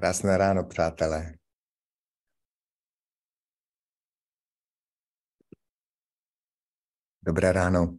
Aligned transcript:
Krásné 0.00 0.36
ráno, 0.36 0.64
přátelé. 0.64 1.34
Dobré 7.22 7.52
ráno. 7.52 7.98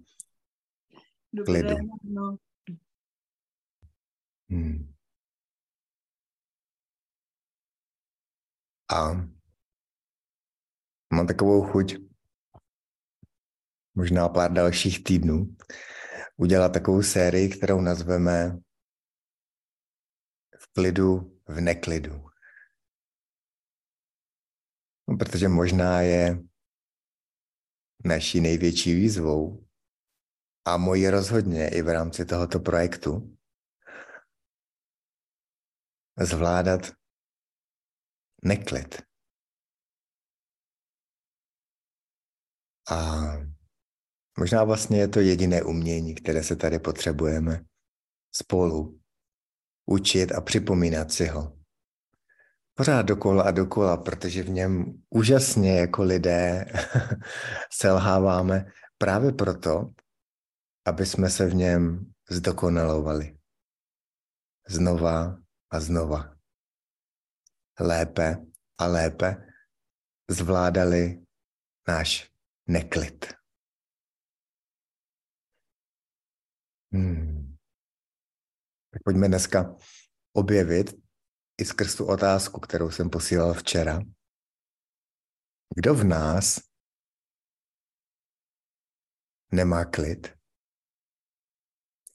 Dobré 1.34 1.46
Klidu. 1.46 1.76
ráno. 1.76 2.38
Hmm. 4.50 4.94
A 8.90 9.12
mám 11.14 11.28
takovou 11.28 11.72
chuť, 11.72 11.96
možná 13.96 14.30
pár 14.30 14.54
dalších 14.54 15.04
týdnů, 15.04 15.56
udělat 16.38 16.74
takovou 16.74 17.04
sérii, 17.04 17.50
kterou 17.50 17.82
nazveme 17.82 18.58
v 20.60 20.74
klidu, 20.74 21.41
v 21.52 21.62
neklidu. 21.62 22.32
No, 25.10 25.18
protože 25.18 25.48
možná 25.48 26.02
je 26.02 26.44
naší 28.06 28.42
největší 28.42 28.96
výzvou 28.96 29.68
a 30.66 30.78
moji 30.78 31.10
rozhodně 31.10 31.70
i 31.70 31.82
v 31.82 31.90
rámci 31.90 32.26
tohoto 32.26 32.60
projektu 32.60 33.38
zvládat 36.22 36.82
neklid. 38.44 39.02
A 42.92 43.22
možná 44.40 44.64
vlastně 44.64 45.00
je 45.00 45.08
to 45.08 45.20
jediné 45.20 45.64
umění, 45.64 46.16
které 46.16 46.44
se 46.44 46.56
tady 46.56 46.80
potřebujeme 46.80 47.66
spolu 48.36 49.01
učit 49.86 50.32
a 50.32 50.42
připomínat 50.42 51.12
si 51.12 51.28
ho. 51.28 51.58
Pořád 52.74 53.02
dokola 53.02 53.44
a 53.44 53.52
dokola, 53.52 53.98
protože 53.98 54.44
v 54.44 54.50
něm 54.50 55.02
úžasně 55.10 55.80
jako 55.80 56.04
lidé 56.04 56.66
selháváme 57.74 58.66
právě 58.98 59.32
proto, 59.32 59.90
aby 60.86 61.06
jsme 61.06 61.30
se 61.30 61.46
v 61.46 61.54
něm 61.56 62.12
zdokonalovali. 62.30 63.38
Znova 64.68 65.38
a 65.72 65.80
znova. 65.80 66.36
Lépe 67.80 68.38
a 68.78 68.88
lépe 68.88 69.48
zvládali 70.30 71.26
náš 71.88 72.32
neklid. 72.68 73.34
Hmm. 76.94 77.41
Tak 78.92 79.04
pojďme 79.04 79.28
dneska 79.28 79.76
objevit 80.34 80.94
i 81.58 81.66
skrz 81.66 81.96
tu 81.96 82.06
otázku, 82.06 82.60
kterou 82.60 82.92
jsem 82.92 83.10
posílal 83.10 83.54
včera. 83.54 84.00
Kdo 85.76 85.96
v 85.96 86.04
nás 86.04 86.60
nemá 89.52 89.86
klid? 89.86 90.38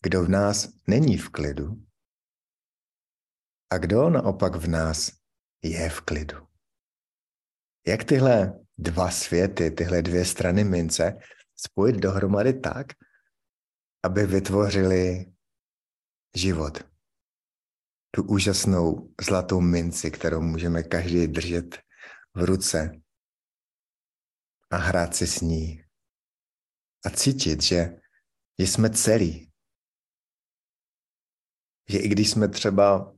Kdo 0.02 0.24
v 0.24 0.28
nás 0.28 0.68
není 0.86 1.18
v 1.18 1.28
klidu? 1.28 1.86
A 3.72 3.78
kdo 3.78 4.10
naopak 4.10 4.54
v 4.54 4.68
nás 4.68 5.10
je 5.62 5.90
v 5.90 6.00
klidu? 6.00 6.46
Jak 7.86 8.04
tyhle 8.04 8.64
dva 8.78 9.10
světy, 9.10 9.70
tyhle 9.70 10.02
dvě 10.02 10.24
strany 10.24 10.64
mince 10.64 11.18
spojit 11.56 11.96
dohromady 11.96 12.60
tak, 12.60 12.86
aby 14.02 14.26
vytvořili 14.26 15.35
život? 16.36 16.78
Tu 18.10 18.22
úžasnou 18.22 19.14
zlatou 19.20 19.60
minci, 19.60 20.10
kterou 20.10 20.40
můžeme 20.40 20.82
každý 20.82 21.26
držet 21.26 21.76
v 22.34 22.44
ruce 22.44 23.00
a 24.70 24.76
hrát 24.76 25.16
si 25.16 25.26
s 25.26 25.40
ní. 25.40 25.84
A 27.04 27.10
cítit, 27.10 27.62
že 27.62 27.98
jsme 28.58 28.90
celí. 28.90 29.52
Že 31.88 31.98
i 31.98 32.08
když 32.08 32.30
jsme 32.30 32.48
třeba 32.48 33.16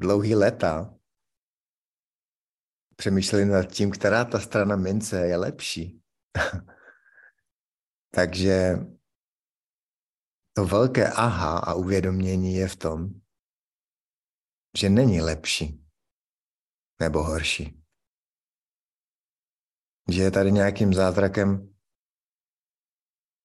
dlouhý 0.00 0.34
léta 0.34 0.94
přemýšleli 2.96 3.44
nad 3.44 3.62
tím, 3.62 3.90
která 3.90 4.24
ta 4.24 4.40
strana 4.40 4.76
mince 4.76 5.26
je 5.26 5.36
lepší. 5.36 6.02
Takže 8.10 8.76
to 10.58 10.64
velké 10.64 11.12
aha 11.12 11.58
a 11.58 11.74
uvědomění 11.74 12.54
je 12.54 12.68
v 12.68 12.76
tom, 12.76 13.20
že 14.78 14.90
není 14.90 15.20
lepší 15.20 15.86
nebo 17.00 17.22
horší. 17.22 17.82
Že 20.10 20.22
je 20.22 20.30
tady 20.30 20.52
nějakým 20.52 20.94
zázrakem 20.94 21.74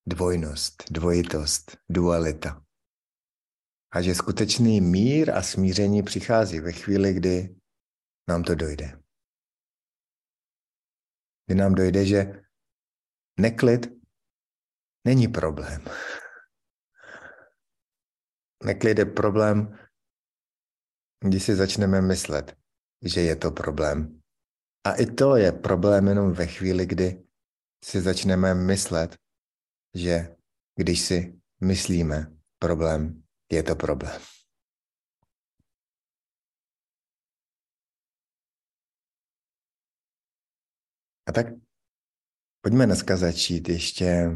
dvojnost, 0.08 0.84
dvojitost, 0.92 1.78
dualita. 1.90 2.66
A 3.92 4.02
že 4.02 4.16
skutečný 4.16 4.82
mír 4.82 5.32
a 5.32 5.42
smíření 5.42 6.04
přichází 6.04 6.60
ve 6.60 6.72
chvíli, 6.72 7.14
kdy 7.14 7.56
nám 8.30 8.44
to 8.44 8.56
dojde. 8.56 9.04
Kdy 11.46 11.56
nám 11.56 11.76
dojde, 11.76 12.06
že 12.06 12.44
neklid 13.40 13.82
není 15.08 15.28
problém. 15.28 15.82
Neklid 18.66 19.00
je 19.00 19.06
problém, 19.06 19.78
když 21.26 21.44
si 21.44 21.56
začneme 21.56 22.02
myslet, 22.02 22.58
že 23.02 23.22
je 23.22 23.36
to 23.36 23.52
problém. 23.52 24.22
A 24.88 24.94
i 24.96 25.06
to 25.06 25.36
je 25.36 25.52
problém 25.52 26.08
jenom 26.08 26.34
ve 26.34 26.48
chvíli, 26.48 26.86
kdy 26.86 27.24
si 27.86 28.02
začneme 28.02 28.54
myslet, 28.54 29.16
že 29.96 30.36
když 30.76 31.02
si 31.02 31.42
myslíme 31.62 32.38
problém, 32.60 33.24
je 33.52 33.64
to 33.64 33.76
problém. 33.76 34.22
A 41.28 41.32
tak 41.32 41.46
pojďme 42.62 42.86
dneska 42.86 43.18
začít 43.18 43.70
ještě 43.70 44.30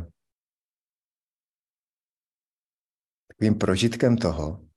takovým 3.38 3.60
prožitkem 3.60 4.18
toho, 4.18 4.68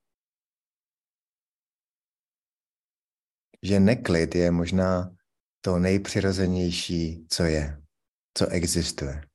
že 3.63 3.79
neklid 3.79 4.35
je 4.35 4.51
možná 4.51 5.15
to 5.61 5.79
nejpřirozenější, 5.79 7.27
co 7.29 7.43
je, 7.43 7.81
co 8.37 8.47
existuje. 8.47 9.25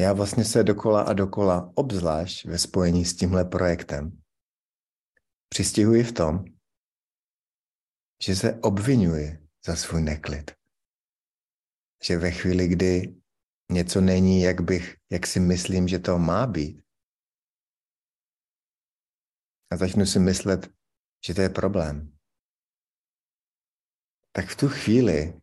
Já 0.00 0.12
vlastně 0.12 0.44
se 0.44 0.64
dokola 0.64 1.02
a 1.02 1.12
dokola, 1.12 1.72
obzvlášť 1.74 2.44
ve 2.44 2.58
spojení 2.58 3.04
s 3.04 3.16
tímhle 3.16 3.44
projektem, 3.44 4.22
přistihuji 5.48 6.04
v 6.04 6.12
tom, 6.12 6.44
že 8.22 8.36
se 8.36 8.60
obvinuji 8.60 9.48
za 9.66 9.76
svůj 9.76 10.02
neklid. 10.02 10.50
Že 12.02 12.18
ve 12.18 12.30
chvíli, 12.30 12.68
kdy 12.68 13.14
něco 13.72 14.00
není, 14.00 14.42
jak 14.42 14.60
bych, 14.60 14.96
jak 15.12 15.26
si 15.26 15.40
myslím, 15.40 15.88
že 15.88 15.98
to 15.98 16.18
má 16.18 16.46
být, 16.46 16.83
a 19.74 19.76
začnu 19.76 20.06
si 20.06 20.18
myslet, 20.18 20.70
že 21.26 21.34
to 21.34 21.40
je 21.40 21.48
problém, 21.48 22.16
tak 24.32 24.46
v 24.48 24.56
tu 24.56 24.68
chvíli 24.68 25.40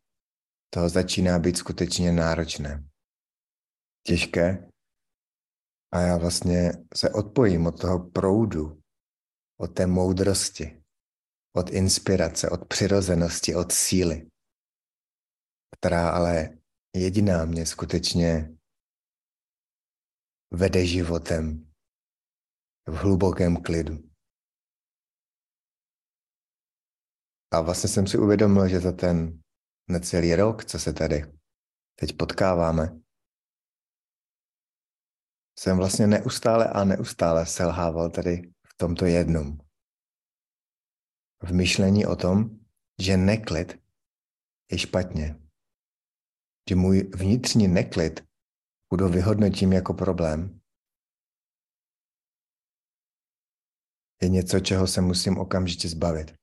toho 0.73 0.89
začíná 0.89 1.39
být 1.39 1.57
skutečně 1.57 2.11
náročné. 2.11 2.89
Těžké. 4.07 4.71
A 5.93 5.99
já 5.99 6.17
vlastně 6.17 6.71
se 6.95 7.09
odpojím 7.09 7.67
od 7.67 7.81
toho 7.81 8.09
proudu, 8.09 8.81
od 9.57 9.67
té 9.67 9.87
moudrosti, 9.87 10.83
od 11.55 11.69
inspirace, 11.69 12.49
od 12.49 12.67
přirozenosti, 12.67 13.55
od 13.55 13.71
síly, 13.71 14.29
která 15.75 16.09
ale 16.09 16.57
jediná 16.95 17.45
mě 17.45 17.65
skutečně 17.65 18.57
vede 20.53 20.85
životem 20.85 21.71
v 22.87 22.93
hlubokém 22.93 23.57
klidu. 23.63 24.10
A 27.51 27.61
vlastně 27.61 27.89
jsem 27.89 28.07
si 28.07 28.17
uvědomil, 28.17 28.67
že 28.67 28.79
za 28.79 28.91
ten 28.91 29.41
necelý 29.89 30.35
rok, 30.35 30.65
co 30.65 30.79
se 30.79 30.93
tady 30.93 31.33
teď 31.95 32.17
potkáváme, 32.17 33.01
jsem 35.59 35.77
vlastně 35.77 36.07
neustále 36.07 36.69
a 36.69 36.83
neustále 36.83 37.45
selhával 37.45 38.09
tady 38.09 38.53
v 38.67 38.77
tomto 38.77 39.05
jednom. 39.05 39.57
V 41.43 41.53
myšlení 41.53 42.05
o 42.05 42.15
tom, 42.15 42.59
že 43.01 43.17
neklid 43.17 43.81
je 44.71 44.77
špatně. 44.77 45.35
Že 46.69 46.75
můj 46.75 47.11
vnitřní 47.15 47.67
neklid 47.67 48.27
budu 48.89 49.09
vyhodnotím 49.09 49.73
jako 49.73 49.93
problém. 49.93 50.61
je 54.21 54.29
něco, 54.29 54.59
čeho 54.59 54.87
se 54.87 55.01
musím 55.01 55.37
okamžitě 55.37 55.89
zbavit. 55.89 56.40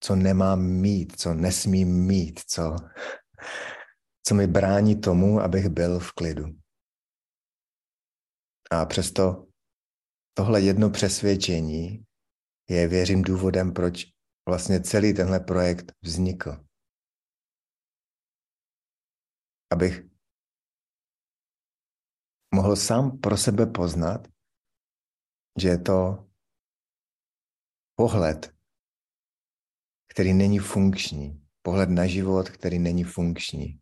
Co 0.00 0.16
nemám 0.16 0.62
mít, 0.62 1.20
co 1.20 1.34
nesmím 1.34 2.06
mít, 2.06 2.40
co, 2.46 2.76
co 4.26 4.34
mi 4.34 4.46
brání 4.46 5.00
tomu, 5.00 5.40
abych 5.40 5.68
byl 5.68 5.98
v 5.98 6.12
klidu. 6.12 6.44
A 8.70 8.86
přesto 8.86 9.46
tohle 10.34 10.60
jedno 10.60 10.90
přesvědčení 10.90 12.04
je, 12.70 12.88
věřím, 12.88 13.22
důvodem, 13.22 13.72
proč 13.72 14.04
vlastně 14.48 14.80
celý 14.80 15.14
tenhle 15.14 15.40
projekt 15.40 15.92
vznikl. 16.02 16.64
Abych 19.72 20.02
mohl 22.54 22.76
sám 22.76 23.18
pro 23.18 23.36
sebe 23.36 23.66
poznat, 23.66 24.28
že 25.60 25.68
je 25.68 25.78
to 25.78 26.28
pohled, 27.94 28.55
který 30.16 30.34
není 30.34 30.58
funkční, 30.58 31.46
pohled 31.62 31.90
na 31.90 32.06
život, 32.06 32.50
který 32.50 32.78
není 32.78 33.04
funkční. 33.04 33.80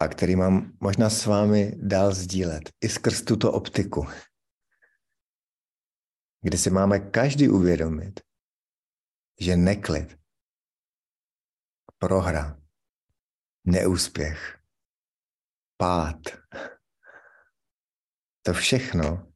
A 0.00 0.08
který 0.08 0.36
mám 0.36 0.78
možná 0.80 1.10
s 1.10 1.26
vámi 1.26 1.72
dál 1.76 2.14
sdílet. 2.14 2.62
I 2.80 2.88
skrz 2.88 3.22
tuto 3.22 3.52
optiku, 3.52 4.06
kdy 6.40 6.58
si 6.58 6.70
máme 6.70 7.00
každý 7.00 7.48
uvědomit, 7.48 8.20
že 9.40 9.56
neklid, 9.56 10.18
prohra, 11.98 12.62
neúspěch, 13.64 14.58
pád, 15.76 16.20
to 18.42 18.52
všechno 18.52 19.32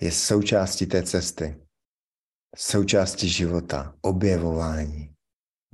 je 0.00 0.12
součástí 0.12 0.86
té 0.86 1.02
cesty, 1.02 1.67
součástí 2.56 3.28
života, 3.28 3.94
objevování, 4.00 5.14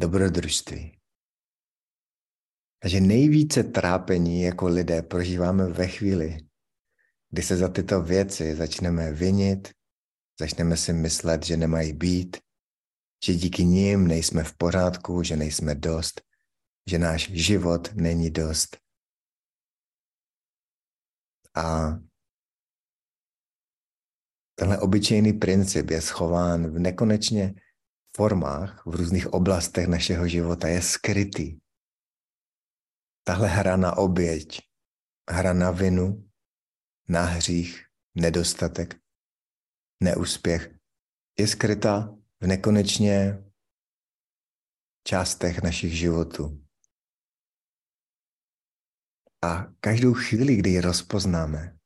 dobrodružství. 0.01 0.99
A 2.85 2.89
že 2.89 3.01
nejvíce 3.01 3.65
trápení 3.65 4.43
jako 4.43 4.67
lidé 4.67 5.03
prožíváme 5.03 5.67
ve 5.67 5.89
chvíli, 5.89 6.39
kdy 7.31 7.43
se 7.43 7.57
za 7.57 7.69
tyto 7.69 8.03
věci 8.03 8.57
začneme 8.57 9.13
vinit, 9.13 9.73
začneme 10.41 10.77
si 10.77 10.93
myslet, 10.93 11.45
že 11.45 11.57
nemají 11.57 11.93
být, 11.93 12.37
že 13.25 13.35
díky 13.35 13.65
nim 13.65 14.07
nejsme 14.07 14.45
v 14.45 14.57
pořádku, 14.57 15.23
že 15.23 15.37
nejsme 15.37 15.75
dost, 15.75 16.23
že 16.91 16.99
náš 16.99 17.31
život 17.31 17.95
není 17.95 18.31
dost. 18.31 18.77
A 21.57 21.99
tenhle 24.55 24.79
obyčejný 24.79 25.33
princip 25.33 25.91
je 25.91 26.01
schován 26.01 26.67
v 26.67 26.79
nekonečně 26.79 27.55
formách, 28.17 28.87
v 28.87 28.95
různých 28.95 29.33
oblastech 29.33 29.87
našeho 29.87 30.29
života, 30.29 30.69
je 30.69 30.83
skrytý. 30.83 31.59
Tahle 33.25 33.49
hra 33.49 33.77
na 33.77 33.97
oběť, 33.97 34.61
hra 35.31 35.53
na 35.53 35.71
vinu, 35.71 36.31
na 37.09 37.23
hřích, 37.25 37.87
nedostatek, 38.15 38.97
neúspěch, 40.03 40.75
je 41.39 41.49
skrytá 41.49 42.17
v 42.41 42.47
nekonečně 42.47 43.45
částech 45.07 45.63
našich 45.63 45.99
životů. 45.99 46.65
A 49.43 49.65
každou 49.81 50.15
chvíli, 50.15 50.57
kdy 50.57 50.71
ji 50.71 50.81
rozpoznáme, 50.81 51.79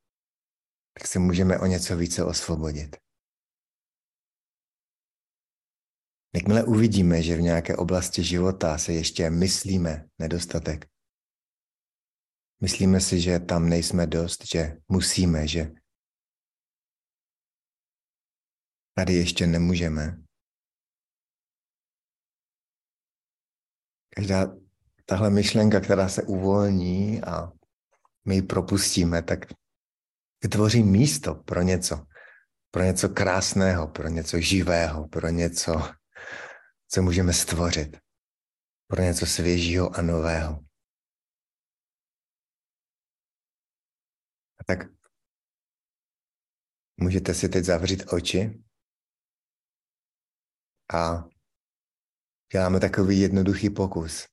tak 0.98 1.06
se 1.06 1.18
můžeme 1.18 1.58
o 1.58 1.66
něco 1.66 1.96
více 1.96 2.24
osvobodit. 2.24 2.96
Jakmile 6.34 6.64
uvidíme, 6.64 7.22
že 7.22 7.36
v 7.36 7.40
nějaké 7.40 7.76
oblasti 7.76 8.24
života 8.24 8.78
se 8.78 8.92
ještě 8.92 9.30
myslíme 9.30 10.08
nedostatek, 10.18 10.86
myslíme 12.62 13.00
si, 13.00 13.20
že 13.20 13.38
tam 13.38 13.68
nejsme 13.68 14.06
dost, 14.06 14.44
že 14.54 14.76
musíme, 14.88 15.48
že 15.48 15.72
tady 18.94 19.14
ještě 19.14 19.46
nemůžeme. 19.46 20.22
Každá 24.16 24.56
tahle 25.06 25.30
myšlenka, 25.30 25.80
která 25.80 26.08
se 26.08 26.22
uvolní 26.22 27.22
a 27.22 27.52
my 28.24 28.34
ji 28.34 28.42
propustíme, 28.42 29.22
tak 29.22 29.38
vytvoří 30.42 30.82
místo 30.82 31.34
pro 31.34 31.62
něco, 31.62 32.06
pro 32.70 32.82
něco 32.82 33.08
krásného, 33.08 33.88
pro 33.88 34.08
něco 34.08 34.40
živého, 34.40 35.08
pro 35.08 35.28
něco, 35.28 35.72
co 36.88 37.02
můžeme 37.02 37.32
stvořit, 37.32 37.96
pro 38.86 39.02
něco 39.02 39.26
svěžího 39.26 39.96
a 39.96 40.02
nového. 40.02 40.64
A 44.60 44.64
tak 44.66 44.78
můžete 46.96 47.34
si 47.34 47.48
teď 47.48 47.64
zavřít 47.64 48.12
oči 48.12 48.62
a 50.94 51.24
děláme 52.52 52.80
takový 52.80 53.20
jednoduchý 53.20 53.70
pokus. 53.70 54.26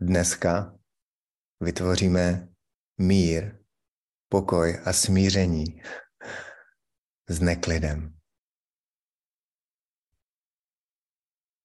Dneska 0.00 0.78
vytvoříme 1.60 2.48
mír 2.98 3.59
pokoj 4.32 4.82
a 4.86 4.92
smíření 4.92 5.82
s 7.28 7.40
neklidem. 7.40 8.18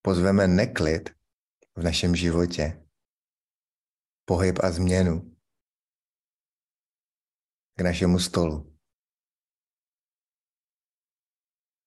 Pozveme 0.01 0.47
neklid 0.47 1.09
v 1.75 1.83
našem 1.83 2.15
životě, 2.15 2.85
pohyb 4.25 4.59
a 4.63 4.71
změnu 4.71 5.37
k 7.77 7.81
našemu 7.81 8.19
stolu. 8.19 8.77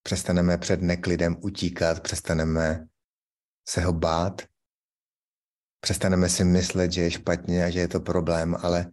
Přestaneme 0.02 0.58
před 0.58 0.82
neklidem 0.82 1.36
utíkat, 1.42 2.02
přestaneme 2.02 2.88
se 3.68 3.80
ho 3.80 3.92
bát, 3.92 4.42
přestaneme 5.80 6.28
si 6.28 6.44
myslet, 6.44 6.92
že 6.92 7.00
je 7.00 7.10
špatně 7.10 7.64
a 7.64 7.70
že 7.70 7.78
je 7.78 7.88
to 7.88 8.00
problém, 8.00 8.56
ale 8.62 8.90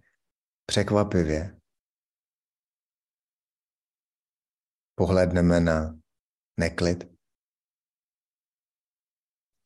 překvapivě 0.66 1.56
pohledneme 4.96 5.60
na 5.60 6.00
neklid 6.60 7.16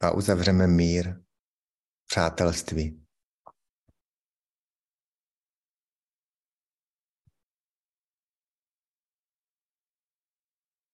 a 0.02 0.12
uzavřeme 0.12 0.68
mír, 0.68 1.24
přátelství. 2.06 3.06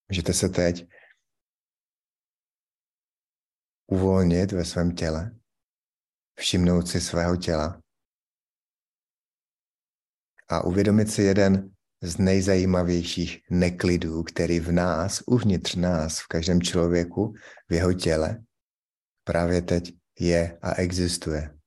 Můžete 0.09 0.33
se 0.33 0.49
teď 0.49 0.89
uvolnit 3.87 4.51
ve 4.51 4.65
svém 4.65 4.95
těle, 4.95 5.39
všimnout 6.39 6.87
si 6.87 7.01
svého 7.01 7.37
těla 7.37 7.81
a 10.49 10.63
uvědomit 10.63 11.07
si 11.07 11.21
jeden 11.21 11.74
z 12.05 12.17
nejzajímavějších 12.17 13.41
neklidů, 13.49 14.23
který 14.23 14.59
v 14.59 14.71
nás, 14.71 15.23
uvnitř 15.27 15.75
nás, 15.75 16.19
v 16.19 16.27
každém 16.27 16.61
člověku, 16.61 17.33
v 17.69 17.73
jeho 17.73 17.93
těle, 17.93 18.43
právě 19.23 19.61
teď 19.61 19.93
je 20.19 20.59
a 20.61 20.73
existuje. 20.73 21.59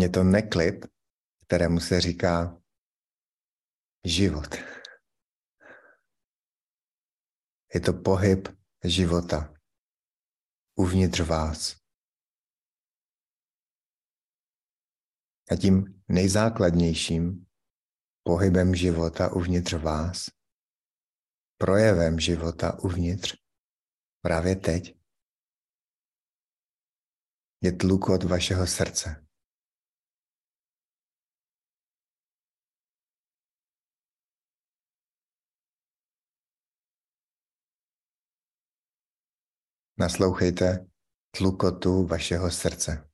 Je 0.00 0.08
to 0.08 0.24
neklid, 0.24 0.86
kterému 1.46 1.80
se 1.80 2.00
říká 2.00 2.62
život. 4.04 4.54
Je 7.74 7.80
to 7.80 7.92
pohyb 7.92 8.48
života 8.84 9.54
uvnitř 10.74 11.20
vás. 11.20 11.76
A 15.50 15.56
tím 15.56 15.93
nejzákladnějším 16.08 17.46
pohybem 18.22 18.74
života 18.74 19.32
uvnitř 19.32 19.72
vás, 19.72 20.30
projevem 21.58 22.20
života 22.20 22.78
uvnitř, 22.78 23.36
právě 24.22 24.56
teď, 24.56 24.96
je 27.62 27.72
tlukot 27.72 28.24
vašeho 28.24 28.66
srdce. 28.66 29.26
Naslouchejte 39.98 40.86
tlukotu 41.30 42.06
vašeho 42.06 42.50
srdce. 42.50 43.13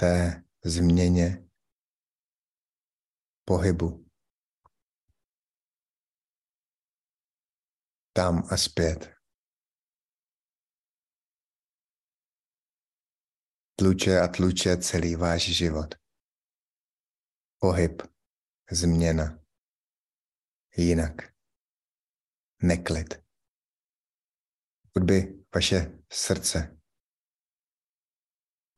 Té 0.00 0.44
změně, 0.64 1.48
pohybu. 3.44 4.06
Tam 8.12 8.42
a 8.52 8.56
zpět. 8.56 9.14
Tluče 13.78 14.20
a 14.20 14.28
tluče 14.28 14.76
celý 14.76 15.16
váš 15.16 15.42
život. 15.42 15.94
Pohyb, 17.58 18.02
změna. 18.70 19.44
Jinak. 20.76 21.14
Neklid. 22.62 23.14
Pokud 24.82 25.06
by 25.06 25.44
vaše 25.54 26.02
srdce 26.12 26.79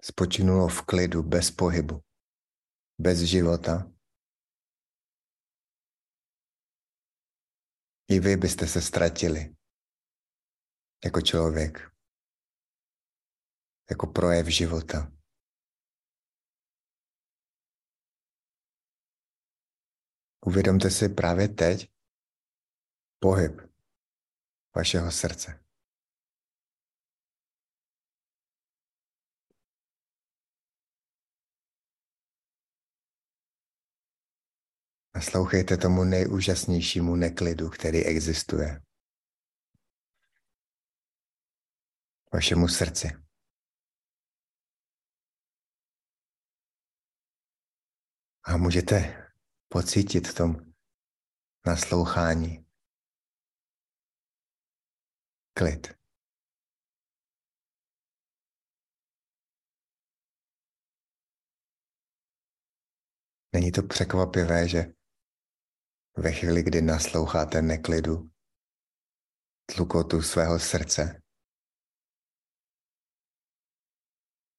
spočinulo 0.04 0.68
v 0.68 0.82
klidu, 0.82 1.22
bez 1.22 1.50
pohybu, 1.50 2.02
bez 2.98 3.18
života, 3.18 3.92
i 8.08 8.20
vy 8.20 8.36
byste 8.36 8.66
se 8.66 8.80
ztratili 8.82 9.56
jako 11.04 11.20
člověk, 11.20 11.78
jako 13.90 14.06
projev 14.06 14.46
života. 14.46 15.12
Uvědomte 20.46 20.90
si 20.90 21.08
právě 21.08 21.48
teď 21.48 21.92
pohyb 23.18 23.60
vašeho 24.76 25.10
srdce. 25.10 25.61
Naslouchejte 35.22 35.76
tomu 35.76 36.04
nejúžasnějšímu 36.04 37.16
neklidu, 37.16 37.70
který 37.70 38.04
existuje. 38.04 38.82
Vašemu 42.32 42.68
srdci. 42.68 43.08
A 48.44 48.56
můžete 48.56 48.96
pocítit 49.68 50.28
v 50.28 50.34
tom 50.34 50.56
naslouchání 51.66 52.66
klid. 55.54 55.86
Není 63.52 63.72
to 63.72 63.82
překvapivé, 63.82 64.68
že 64.68 65.01
ve 66.16 66.32
chvíli, 66.32 66.62
kdy 66.62 66.82
nasloucháte 66.82 67.62
neklidu, 67.62 68.30
tlukotu 69.74 70.22
svého 70.22 70.58
srdce, 70.58 71.22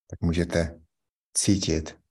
tak 0.10 0.22
můžete 0.22 0.82
cítit 1.34 2.04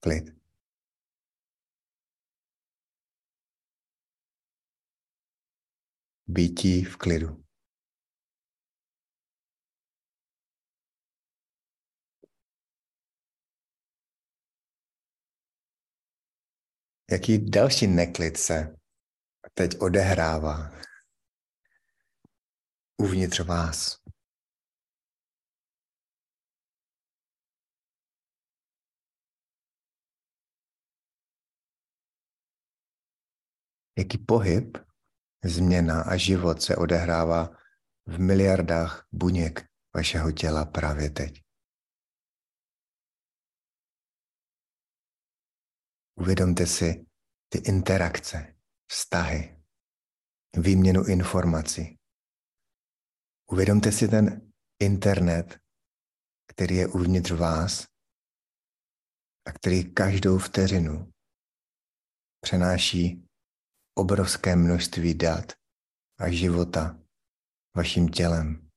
klid. 0.00 0.24
Bytí 6.26 6.84
v 6.84 6.96
klidu. 6.96 7.43
Jaký 17.10 17.50
další 17.50 17.86
neklid 17.86 18.36
se 18.36 18.76
teď 19.54 19.78
odehrává 19.78 20.70
uvnitř 22.96 23.40
vás? 23.40 23.96
Jaký 33.98 34.18
pohyb, 34.18 34.78
změna 35.44 36.02
a 36.02 36.16
život 36.16 36.62
se 36.62 36.76
odehrává 36.76 37.56
v 38.06 38.18
miliardách 38.18 39.06
buněk 39.12 39.64
vašeho 39.94 40.32
těla 40.32 40.64
právě 40.64 41.10
teď? 41.10 41.43
Uvědomte 46.20 46.66
si 46.66 47.06
ty 47.48 47.58
interakce, 47.58 48.56
vztahy, 48.90 49.62
výměnu 50.56 51.04
informací. 51.04 51.98
Uvědomte 53.50 53.92
si 53.92 54.08
ten 54.08 54.52
internet, 54.82 55.60
který 56.52 56.76
je 56.76 56.88
uvnitř 56.88 57.30
vás 57.30 57.86
a 59.46 59.52
který 59.52 59.94
každou 59.94 60.38
vteřinu 60.38 61.12
přenáší 62.40 63.28
obrovské 63.94 64.56
množství 64.56 65.14
dat 65.14 65.52
a 66.18 66.30
života 66.30 66.98
vaším 67.76 68.08
tělem. 68.08 68.70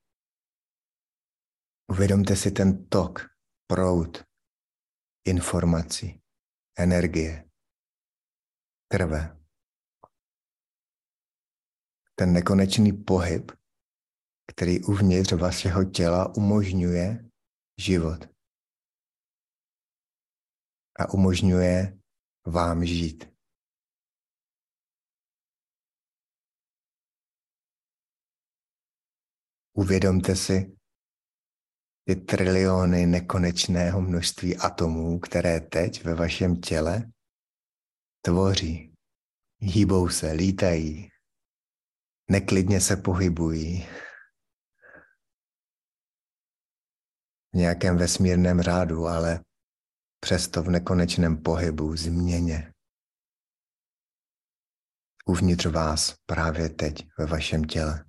Uvědomte 1.92 2.36
si 2.36 2.52
ten 2.52 2.90
tok, 2.90 3.20
proud 3.68 4.24
informací 5.28 6.17
energie, 6.78 7.50
krve. 8.92 9.38
Ten 12.16 12.34
nekonečný 12.34 12.94
pohyb, 12.94 13.52
který 14.52 14.84
uvnitř 14.84 15.32
vašeho 15.32 15.86
těla 15.86 16.36
umožňuje 16.36 17.30
život 17.78 18.26
a 21.00 21.14
umožňuje 21.14 22.00
vám 22.46 22.86
žít. 22.86 23.38
Uvědomte 29.74 30.36
si, 30.36 30.77
ty 32.08 32.16
triliony 32.16 33.06
nekonečného 33.06 34.02
množství 34.02 34.58
atomů, 34.58 35.20
které 35.20 35.60
teď 35.60 36.04
ve 36.04 36.16
vašem 36.16 36.56
těle 36.56 37.12
tvoří. 38.22 38.94
Hýbou 39.60 40.10
se, 40.10 40.32
lítají, 40.32 41.10
neklidně 42.30 42.82
se 42.82 42.98
pohybují. 42.98 43.88
V 47.54 47.58
nějakém 47.58 47.98
vesmírném 47.98 48.62
řádu, 48.62 49.08
ale 49.08 49.40
přesto 50.20 50.64
v 50.64 50.70
nekonečném 50.70 51.44
pohybu, 51.44 51.96
změně. 51.96 52.74
Uvnitř 55.26 55.66
vás 55.66 56.16
právě 56.26 56.70
teď 56.70 57.08
ve 57.20 57.26
vašem 57.26 57.64
těle. 57.64 58.07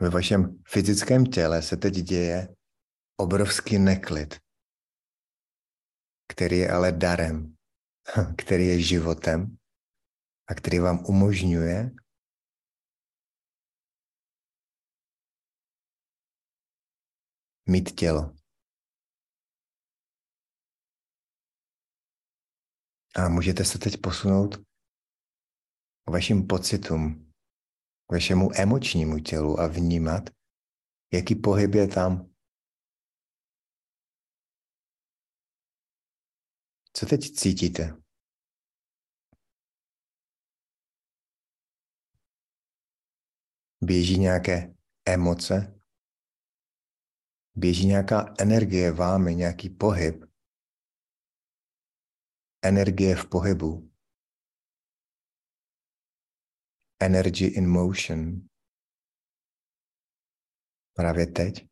Ve 0.00 0.10
vašem 0.10 0.62
fyzickém 0.68 1.26
těle 1.26 1.62
se 1.62 1.76
teď 1.76 1.94
děje 1.94 2.56
obrovský 3.16 3.78
neklid, 3.78 4.34
který 6.32 6.56
je 6.58 6.72
ale 6.72 6.92
darem, 6.92 7.56
který 8.38 8.66
je 8.66 8.82
životem 8.82 9.56
a 10.48 10.54
který 10.54 10.78
vám 10.78 11.04
umožňuje 11.08 11.90
mít 17.68 17.92
tělo. 17.98 18.34
A 23.16 23.28
můžete 23.28 23.64
se 23.64 23.78
teď 23.78 24.00
posunout 24.02 24.56
k 26.04 26.10
vašim 26.10 26.46
pocitům, 26.46 27.29
k 28.10 28.12
vašemu 28.12 28.48
emočnímu 28.54 29.18
tělu 29.18 29.60
a 29.60 29.66
vnímat, 29.66 30.30
jaký 31.12 31.34
pohyb 31.34 31.74
je 31.74 31.88
tam. 31.88 32.34
Co 36.92 37.06
teď 37.06 37.20
cítíte? 37.20 38.02
Běží 43.82 44.18
nějaké 44.18 44.74
emoce? 45.08 45.80
Běží 47.54 47.86
nějaká 47.86 48.34
energie 48.38 48.92
vámi, 48.92 49.34
nějaký 49.34 49.70
pohyb? 49.70 50.24
Energie 52.62 53.16
v 53.16 53.28
pohybu. 53.28 53.89
Energy 57.00 57.44
in 57.44 57.68
motion. 57.68 58.48
Právě 60.96 61.26
teď. 61.26 61.68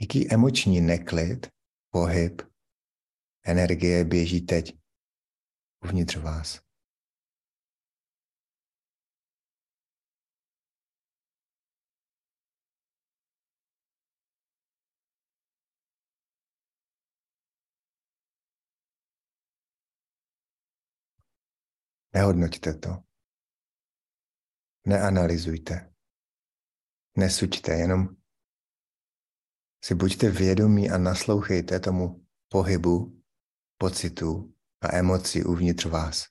Jaký 0.00 0.32
emoční 0.34 0.80
neklid, 0.80 1.46
pohyb, 1.92 2.42
energie 3.46 4.04
běží 4.04 4.40
teď 4.40 4.78
uvnitř 5.84 6.16
vás? 6.16 6.71
Nehodnoťte 22.14 22.74
to. 22.74 23.02
Neanalyzujte. 24.86 25.94
Nesuďte, 27.16 27.72
jenom 27.72 28.08
si 29.84 29.94
buďte 29.94 30.30
vědomí 30.30 30.90
a 30.90 30.98
naslouchejte 30.98 31.80
tomu 31.80 32.26
pohybu, 32.48 33.22
pocitu 33.78 34.54
a 34.80 34.96
emocí 34.96 35.44
uvnitř 35.44 35.84
vás. 35.84 36.24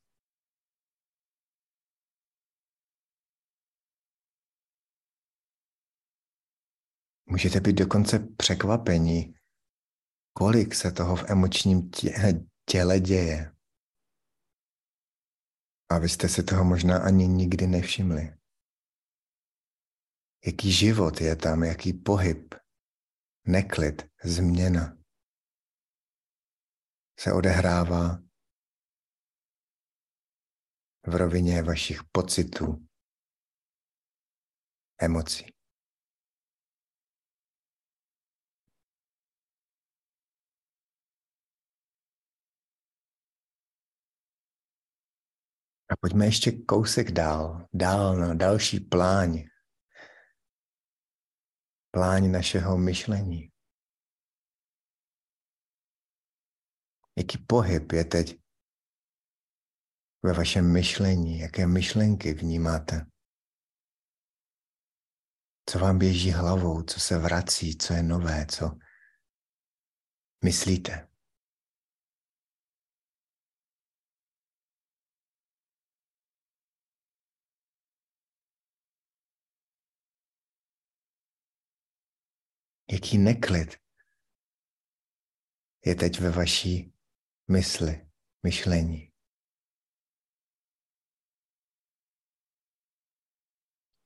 Můžete 7.26 7.60
být 7.60 7.74
dokonce 7.74 8.20
překvapení, 8.20 9.36
kolik 10.34 10.76
se 10.76 10.92
toho 10.92 11.16
v 11.16 11.24
emočním 11.30 11.92
těle 12.66 13.00
děje. 13.00 13.56
A 15.92 15.98
vy 15.98 16.10
jste 16.10 16.30
si 16.30 16.44
toho 16.44 16.64
možná 16.64 17.04
ani 17.04 17.28
nikdy 17.28 17.68
nevšimli. 17.68 18.38
Jaký 20.46 20.72
život 20.72 21.22
je 21.22 21.36
tam, 21.36 21.64
jaký 21.64 21.94
pohyb, 21.94 22.54
neklid, 23.48 24.02
změna 24.24 24.98
se 27.20 27.34
odehrává 27.34 28.24
v 31.08 31.16
rovině 31.16 31.64
vašich 31.64 32.00
pocitů, 32.12 32.88
emocí. 35.02 35.61
A 45.92 45.96
pojďme 46.02 46.26
ještě 46.26 46.52
kousek 46.52 47.12
dál, 47.12 47.68
dál 47.74 48.18
na 48.18 48.34
další 48.34 48.80
pláň. 48.80 49.44
Pláň 51.92 52.32
našeho 52.32 52.78
myšlení. 52.78 53.52
Jaký 57.18 57.38
pohyb 57.48 57.92
je 57.92 58.06
teď 58.06 58.42
ve 60.24 60.34
vašem 60.34 60.74
myšlení? 60.74 61.40
Jaké 61.40 61.68
myšlenky 61.68 62.34
vnímáte? 62.34 63.06
Co 65.70 65.80
vám 65.80 66.00
běží 66.00 66.32
hlavou? 66.32 66.84
Co 66.84 67.00
se 67.00 67.18
vrací? 67.18 67.78
Co 67.78 67.94
je 67.94 68.04
nové? 68.04 68.46
Co 68.46 68.72
myslíte? 70.44 71.11
Jaký 82.92 83.18
neklid 83.18 83.70
je 85.86 85.96
teď 85.96 86.20
ve 86.20 86.32
vaší 86.32 86.94
mysli, 87.52 88.08
myšlení. 88.46 89.12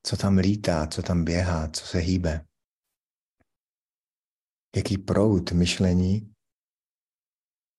Co 0.06 0.16
tam 0.16 0.38
lítá, 0.38 0.86
co 0.86 1.02
tam 1.02 1.24
běhá, 1.24 1.70
co 1.70 1.86
se 1.86 1.98
hýbe. 1.98 2.46
Jaký 4.76 4.98
proud 4.98 5.52
myšlení 5.52 6.34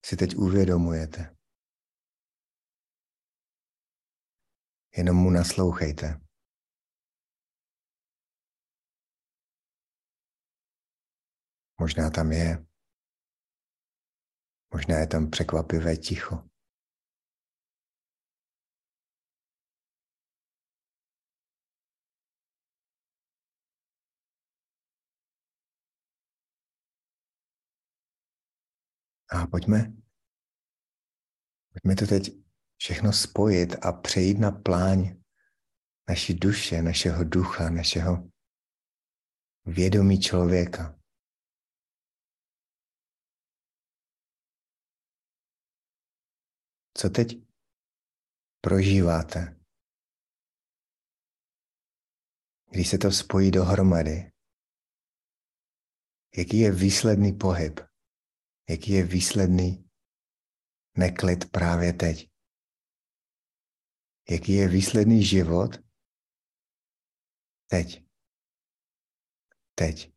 si 0.06 0.18
teď 0.18 0.36
uvědomujete. 0.36 1.38
Jenom 4.98 5.18
mu 5.18 5.30
naslouchejte. 5.30 6.27
Možná 11.80 12.10
tam 12.10 12.32
je. 12.32 12.66
Možná 14.74 14.98
je 14.98 15.08
tam 15.08 15.30
překvapivé 15.30 15.98
ticho. 15.98 16.44
A 29.30 29.48
pojďme, 29.48 29.94
pojďme 31.74 31.96
to 31.96 32.08
teď 32.08 32.32
všechno 32.78 33.14
spojit 33.14 33.86
a 33.86 33.92
přejít 33.92 34.40
na 34.40 34.52
pláň 34.52 35.18
naší 36.10 36.34
duše, 36.34 36.82
našeho 36.82 37.24
ducha, 37.24 37.70
našeho 37.70 38.30
vědomí 39.66 40.20
člověka. 40.20 40.97
Co 47.00 47.10
teď 47.10 47.28
prožíváte? 48.62 49.64
Když 52.72 52.90
se 52.90 52.98
to 52.98 53.12
spojí 53.12 53.52
dohromady, 53.52 54.32
jaký 56.38 56.60
je 56.60 56.72
výsledný 56.72 57.34
pohyb? 57.34 57.80
Jaký 58.70 58.92
je 58.92 59.04
výsledný 59.04 59.90
neklid 60.98 61.52
právě 61.52 61.94
teď? 61.94 62.30
Jaký 64.30 64.52
je 64.52 64.68
výsledný 64.68 65.26
život 65.26 65.72
teď? 67.68 68.04
Teď. 69.76 70.14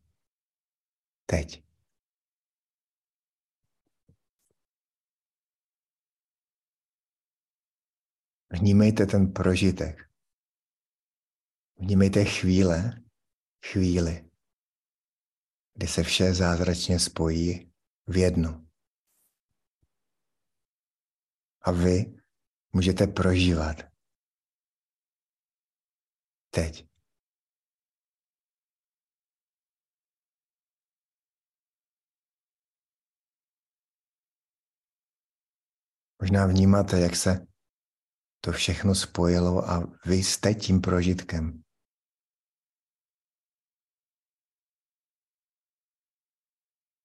Teď. 1.25 1.70
Vnímejte 8.53 9.05
ten 9.05 9.33
prožitek. 9.33 10.11
Vnímejte 11.77 12.25
chvíle, 12.25 13.03
chvíli, 13.71 14.31
kdy 15.73 15.87
se 15.87 16.03
vše 16.03 16.33
zázračně 16.33 16.99
spojí 16.99 17.73
v 18.07 18.17
jedno. 18.17 18.67
A 21.61 21.71
vy 21.71 22.21
můžete 22.73 23.07
prožívat 23.07 23.77
teď. 26.49 26.87
Možná 36.21 36.45
vnímáte, 36.45 36.99
jak 36.99 37.15
se 37.15 37.50
to 38.41 38.51
všechno 38.51 38.95
spojilo 38.95 39.69
a 39.69 39.79
vy 40.05 40.15
jste 40.15 40.53
tím 40.53 40.81
prožitkem. 40.81 41.63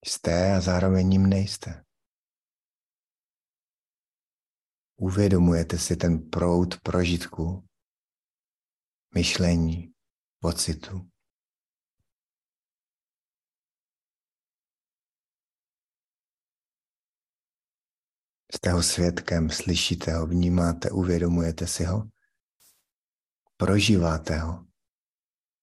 Jste 0.04 0.56
a 0.56 0.60
zároveň 0.60 1.08
ním 1.08 1.26
nejste. 1.26 1.84
Uvědomujete 4.96 5.78
si 5.78 5.96
ten 5.96 6.30
proud 6.30 6.80
prožitku, 6.82 7.66
myšlení, 9.14 9.94
pocitu. 10.38 11.15
Jste 18.54 18.70
ho 18.70 18.82
svědkem, 18.82 19.50
slyšíte 19.50 20.12
ho, 20.14 20.26
vnímáte, 20.26 20.90
uvědomujete 20.90 21.66
si 21.66 21.84
ho, 21.84 22.02
prožíváte 23.56 24.38
ho. 24.38 24.66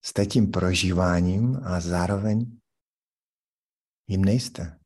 Jste 0.06 0.26
tím 0.26 0.52
prožíváním 0.52 1.56
a 1.64 1.80
zároveň 1.80 2.60
jim 4.08 4.26
nejste. 4.26 4.84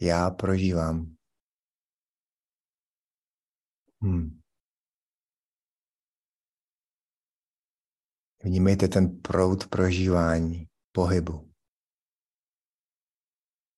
já 0.00 0.30
prožívám. 0.30 1.16
Hmm. 4.02 4.40
Vnímejte 8.44 8.88
ten 8.88 9.20
proud 9.22 9.66
prožívání, 9.66 10.68
pohybu. 10.96 11.52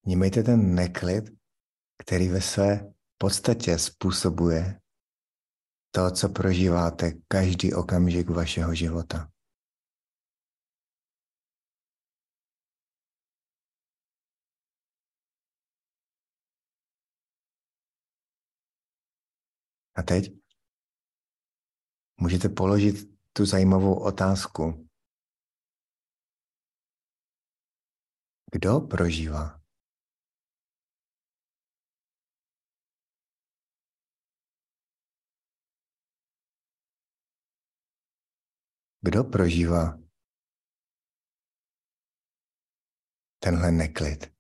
Vnímejte 0.04 0.42
ten 0.42 0.74
neklid, 0.74 1.24
který 2.02 2.28
ve 2.28 2.40
své 2.40 2.92
podstatě 3.18 3.78
způsobuje 3.78 4.81
to, 5.90 6.11
co 6.11 6.28
prožíváte 6.28 7.12
každý 7.28 7.74
okamžik 7.74 8.31
vašeho 8.31 8.74
života. 8.74 9.31
A 19.94 20.02
teď 20.02 20.33
můžete 22.20 22.48
položit 22.48 22.94
tu 23.33 23.46
zajímavou 23.46 23.94
otázku. 24.04 24.88
Kdo 28.52 28.80
prožívá? 28.80 29.61
Kdo 39.00 39.24
prožívá 39.24 39.98
tenhle 43.38 43.72
neklid? 43.72 44.38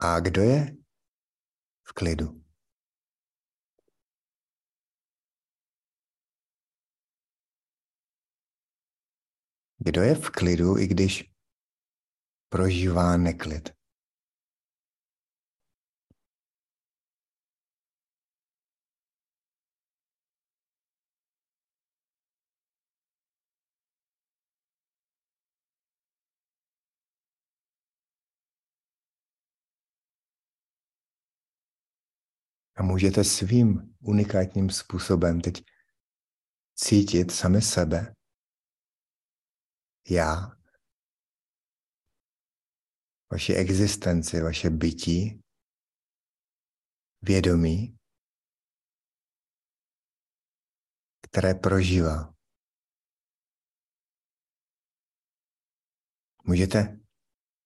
A 0.00 0.20
kdo 0.20 0.42
je 0.42 0.76
v 1.88 1.92
klidu? 1.94 2.41
Kdo 9.84 10.02
je 10.02 10.14
v 10.14 10.30
klidu, 10.30 10.78
i 10.78 10.86
když 10.86 11.32
prožívá 12.48 13.16
neklid? 13.16 13.70
A 32.76 32.82
můžete 32.82 33.24
svým 33.24 33.94
unikátním 34.00 34.70
způsobem 34.70 35.40
teď 35.40 35.64
cítit 36.74 37.30
sami 37.30 37.62
sebe, 37.62 38.14
já, 40.10 40.56
vaši 43.32 43.52
existenci, 43.54 44.42
vaše 44.42 44.70
bytí, 44.70 45.40
vědomí, 47.22 47.96
které 51.28 51.54
prožívá. 51.54 52.34
Můžete 56.44 57.00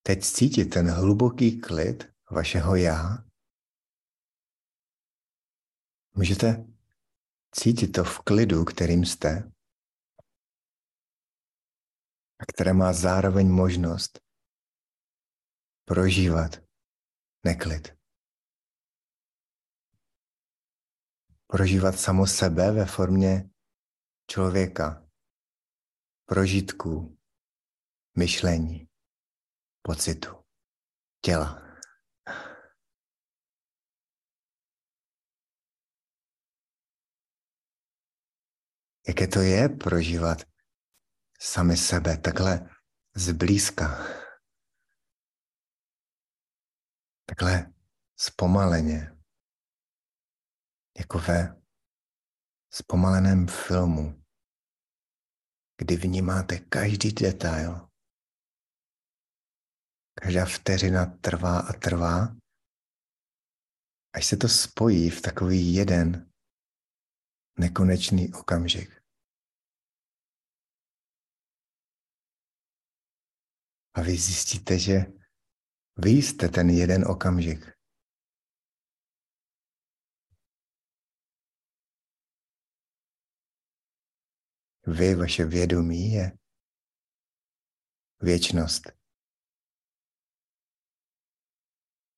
teď 0.03 0.19
cítit 0.23 0.65
ten 0.65 0.91
hluboký 0.91 1.61
klid 1.61 2.05
vašeho 2.31 2.77
já, 2.77 3.27
Můžete 6.19 6.67
cítit 7.53 7.89
to 7.89 8.05
v 8.05 8.19
klidu, 8.19 8.65
kterým 8.65 9.05
jste, 9.05 9.53
a 12.39 12.45
které 12.53 12.73
má 12.73 12.93
zároveň 12.93 13.49
možnost 13.49 14.21
prožívat 15.85 16.51
neklid. 17.45 17.97
Prožívat 21.47 21.93
samo 21.93 22.27
sebe 22.27 22.73
ve 22.73 22.87
formě 22.87 23.51
člověka, 24.31 25.09
prožitků, 26.27 27.19
myšlení, 28.19 28.89
pocitu, 29.83 30.45
těla. 31.21 31.67
jaké 39.09 39.27
to 39.29 39.41
je 39.41 39.69
prožívat 39.69 40.39
sami 41.41 41.77
sebe 41.77 42.17
takhle 42.17 42.71
zblízka. 43.17 43.87
Takhle 47.29 47.73
zpomaleně. 48.17 49.17
Jako 50.99 51.19
ve 51.19 51.63
zpomaleném 52.71 53.47
filmu, 53.47 54.25
kdy 55.79 55.97
vnímáte 55.97 56.59
každý 56.59 57.13
detail. 57.13 57.89
Každá 60.23 60.45
vteřina 60.45 61.07
trvá 61.07 61.59
a 61.61 61.73
trvá, 61.73 62.37
až 64.15 64.27
se 64.27 64.37
to 64.37 64.49
spojí 64.49 65.11
v 65.11 65.23
takový 65.23 65.75
jeden 65.75 66.33
nekonečný 67.59 68.35
okamžik. 68.35 69.06
A 73.97 74.03
vy 74.03 74.17
zjistíte, 74.17 74.79
že 74.79 74.95
vy 75.97 76.11
jste 76.11 76.49
ten 76.49 76.71
jeden 76.71 77.11
okamžik. 77.11 77.77
Vy, 84.87 85.15
vaše 85.15 85.45
vědomí 85.45 86.13
je 86.13 86.39
věčnost. 88.21 88.83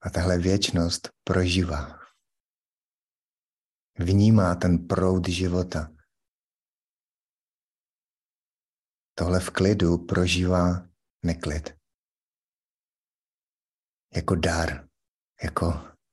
A 0.00 0.10
tahle 0.10 0.38
věčnost 0.38 1.08
prožívá. 1.24 1.98
Vnímá 3.98 4.54
ten 4.54 4.86
proud 4.86 5.28
života. 5.28 5.96
Tohle 9.14 9.40
v 9.40 9.50
klidu 9.50 9.98
prožívá 10.06 10.87
neklid. 11.22 11.78
Jako 14.14 14.34
dar, 14.34 14.88
jako 15.42 15.64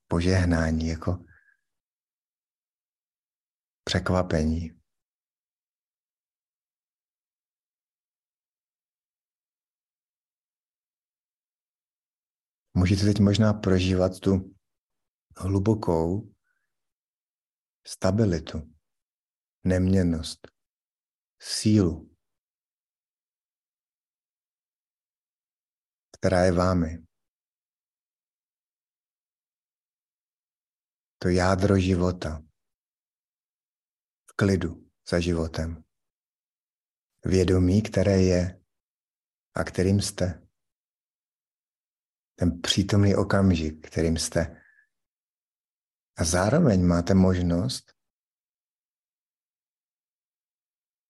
požehnání, 0.08 0.88
jako 0.88 1.24
překvapení. 3.84 4.80
Můžete 12.74 13.02
teď 13.04 13.20
možná 13.20 13.52
prožívat 13.52 14.20
tu 14.20 14.56
hlubokou 15.36 16.34
stabilitu, 17.86 18.74
neměnost, 19.64 20.48
sílu, 21.42 22.15
která 26.18 26.44
je 26.44 26.52
vámi. 26.52 27.06
To 31.18 31.28
jádro 31.28 31.78
života. 31.78 32.42
V 34.30 34.32
klidu 34.36 34.90
za 35.08 35.20
životem. 35.20 35.84
Vědomí, 37.24 37.82
které 37.82 38.22
je 38.22 38.62
a 39.54 39.64
kterým 39.64 40.00
jste. 40.00 40.48
Ten 42.38 42.60
přítomný 42.60 43.14
okamžik, 43.14 43.86
kterým 43.86 44.16
jste. 44.16 44.62
A 46.18 46.24
zároveň 46.24 46.86
máte 46.86 47.14
možnost 47.14 47.92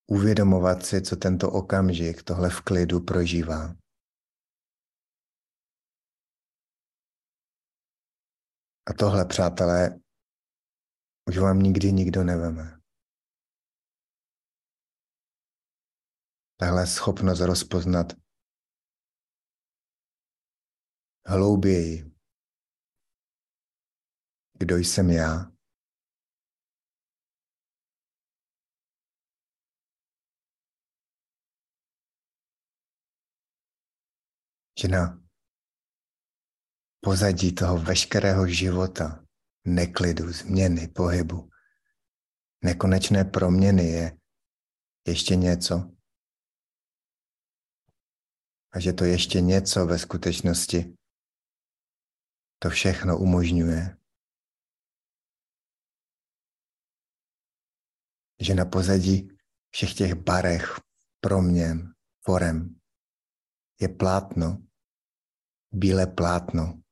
uvědomovat 0.07 0.87
si, 0.87 1.03
co 1.03 1.16
tento 1.16 1.51
okamžik, 1.51 2.23
tohle 2.23 2.51
v 2.51 2.61
klidu 2.61 3.01
prožívá. 3.01 3.86
A 8.87 8.92
tohle, 8.99 9.25
přátelé, 9.25 10.01
už 11.29 11.38
vám 11.38 11.59
nikdy 11.59 11.92
nikdo 11.92 12.25
neveme. 12.25 12.81
Tahle 16.61 16.87
schopnost 16.87 17.40
rozpoznat 17.40 18.07
hlouběji. 21.27 22.16
Kdo 24.59 24.77
jsem 24.77 25.11
já? 25.11 25.57
Že 34.81 34.88
na 34.88 35.26
pozadí 37.07 37.55
toho 37.55 37.79
veškerého 37.79 38.49
života, 38.49 39.25
neklidu, 39.64 40.33
změny, 40.33 40.88
pohybu, 40.88 41.51
nekonečné 42.64 43.25
proměny 43.25 43.85
je 43.85 44.19
ještě 45.07 45.37
něco. 45.37 45.75
A 48.73 48.81
že 48.81 48.92
to 48.92 49.05
ještě 49.05 49.40
něco 49.40 49.87
ve 49.87 49.99
skutečnosti 49.99 50.97
to 52.59 52.71
všechno 52.71 53.19
umožňuje. 53.19 53.97
Že 58.40 58.55
na 58.55 58.64
pozadí 58.64 59.38
všech 59.71 59.95
těch 59.95 60.14
barech, 60.14 60.81
proměn, 61.21 61.95
forem 62.25 62.81
je 63.81 63.88
plátno, 63.88 64.66
bílé 65.71 66.07
plátno, 66.07 66.83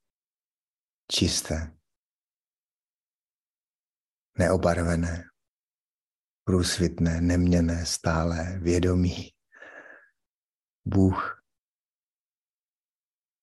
čisté, 1.12 1.79
neobarvené, 4.38 5.25
průsvitné, 6.45 7.21
neměné, 7.21 7.87
stálé, 7.87 8.59
vědomí. 8.59 9.31
Bůh, 10.85 11.43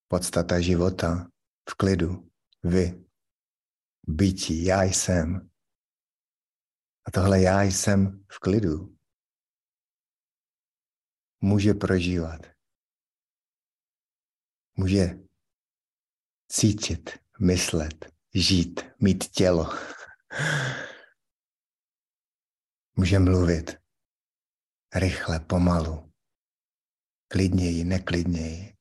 podstata 0.08 0.62
života, 0.62 1.32
v 1.69 1.74
klidu, 1.76 2.32
vy, 2.63 3.06
bytí, 4.08 4.65
já 4.65 4.84
jsem. 4.84 5.52
A 7.06 7.12
tohle 7.12 7.41
já 7.41 7.62
jsem 7.62 8.26
v 8.32 8.39
klidu 8.39 8.97
může 11.41 11.74
prožívat. 11.74 12.41
Může 14.78 15.19
cítit, 16.47 17.10
myslet, 17.41 18.06
žít, 18.34 18.82
mít 18.99 19.27
tělo. 19.27 19.69
Může 22.95 23.19
mluvit 23.19 23.77
rychle, 24.95 25.39
pomalu, 25.39 26.13
klidněji, 27.27 27.84
neklidněji. 27.84 28.77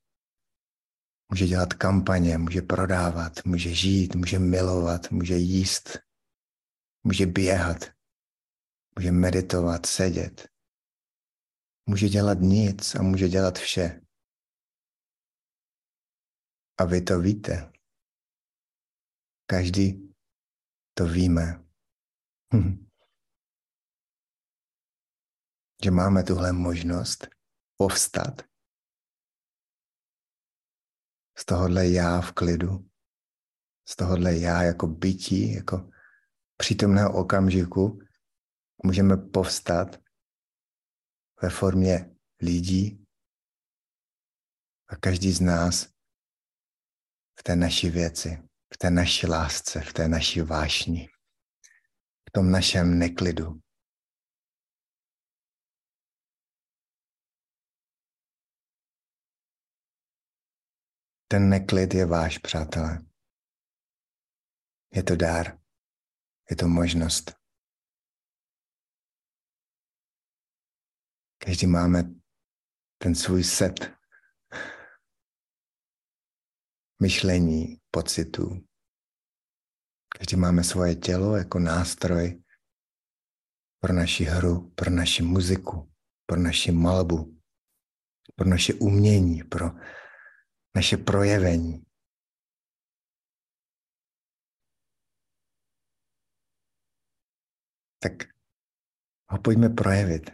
Může 1.29 1.47
dělat 1.47 1.75
kampaně, 1.75 2.39
může 2.39 2.63
prodávat, 2.63 3.45
může 3.45 3.75
žít, 3.75 4.15
může 4.15 4.39
milovat, 4.39 5.11
může 5.11 5.35
jíst, 5.35 5.99
může 7.05 7.27
běhat, 7.27 7.85
může 8.99 9.13
meditovat, 9.13 9.87
sedět. 9.87 10.49
Může 11.87 12.09
dělat 12.09 12.39
nic 12.41 12.95
a 12.95 13.03
může 13.03 13.29
dělat 13.29 13.59
vše. 13.59 14.01
A 16.79 16.85
vy 16.85 17.01
to 17.03 17.21
víte. 17.21 17.73
Každý 19.51 20.15
to 20.95 21.05
víme. 21.07 21.65
že 25.85 25.91
máme 25.91 26.23
tuhle 26.23 26.53
možnost 26.53 27.27
povstat 27.77 28.43
z 31.39 31.45
tohohle 31.45 31.89
já 31.89 32.21
v 32.21 32.33
klidu, 32.33 32.91
z 33.89 33.97
tohohle 33.97 34.37
já 34.37 34.63
jako 34.63 34.87
bytí, 34.87 35.53
jako 35.53 35.91
přítomného 36.57 37.21
okamžiku, 37.21 37.99
můžeme 38.85 39.17
povstat 39.17 39.97
ve 41.43 41.51
formě 41.51 42.17
lidí 42.43 43.05
a 44.89 44.97
každý 44.97 45.33
z 45.33 45.41
nás 45.41 45.87
v 47.39 47.43
té 47.43 47.57
naší 47.57 47.91
věci, 47.91 48.50
v 48.75 48.79
té 48.79 48.91
naší 48.91 49.27
lásce, 49.27 49.81
v 49.81 49.93
té 49.93 50.09
naší 50.09 50.41
vášni, 50.41 51.09
v 52.29 52.31
tom 52.33 52.51
našem 52.51 52.99
neklidu. 52.99 53.61
Ten 61.29 61.49
neklid 61.51 61.95
je 61.95 62.07
váš, 62.07 62.39
přátelé. 62.39 62.99
Je 64.95 65.03
to 65.03 65.17
dár. 65.17 65.61
Je 66.51 66.57
to 66.57 66.69
možnost. 66.69 67.33
Každý 71.39 71.67
máme 71.67 72.03
ten 72.99 73.15
svůj 73.15 73.45
set 73.45 74.00
myšlení, 77.03 77.81
pocitů. 77.91 78.67
Každý 80.19 80.37
máme 80.37 80.65
svoje 80.65 80.95
tělo 80.95 81.37
jako 81.37 81.59
nástroj 81.59 82.43
pro 83.81 83.93
naši 83.93 84.25
hru, 84.25 84.71
pro 84.71 84.91
naši 84.91 85.23
muziku, 85.23 85.93
pro 86.27 86.41
naši 86.41 86.73
malbu, 86.73 87.41
pro 88.37 88.49
naše 88.49 88.75
umění, 88.75 89.43
pro 89.43 89.67
naše 90.77 90.97
projevení. 90.97 91.87
Tak 98.03 98.13
ho 99.29 99.39
pojďme 99.39 99.69
projevit, 99.69 100.31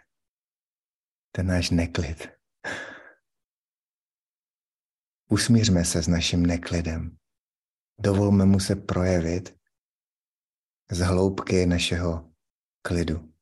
ten 1.32 1.46
náš 1.46 1.70
neklid. 1.70 2.28
Usmířme 5.30 5.84
se 5.84 6.02
s 6.02 6.08
naším 6.08 6.46
neklidem. 6.46 7.18
Dovolme 7.98 8.44
mu 8.44 8.60
se 8.60 8.76
projevit 8.76 9.60
z 10.90 10.98
hloubky 10.98 11.66
našeho 11.66 12.32
klidu. 12.82 13.34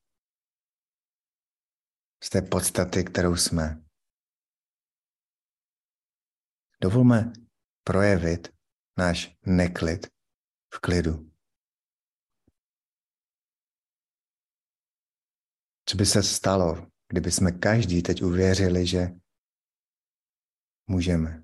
Z 2.22 2.30
té 2.30 2.42
podstaty, 2.42 3.04
kterou 3.04 3.36
jsme. 3.36 3.84
Dovolme 6.80 7.32
projevit 7.84 8.48
náš 8.98 9.36
neklid 9.46 10.06
v 10.74 10.78
klidu. 10.80 11.30
Co 15.88 15.96
by 15.96 16.06
se 16.06 16.22
stalo, 16.22 16.90
kdyby 17.08 17.30
jsme 17.30 17.52
každý 17.52 18.02
teď 18.02 18.22
uvěřili, 18.22 18.86
že 18.86 19.08
můžeme? 20.86 21.43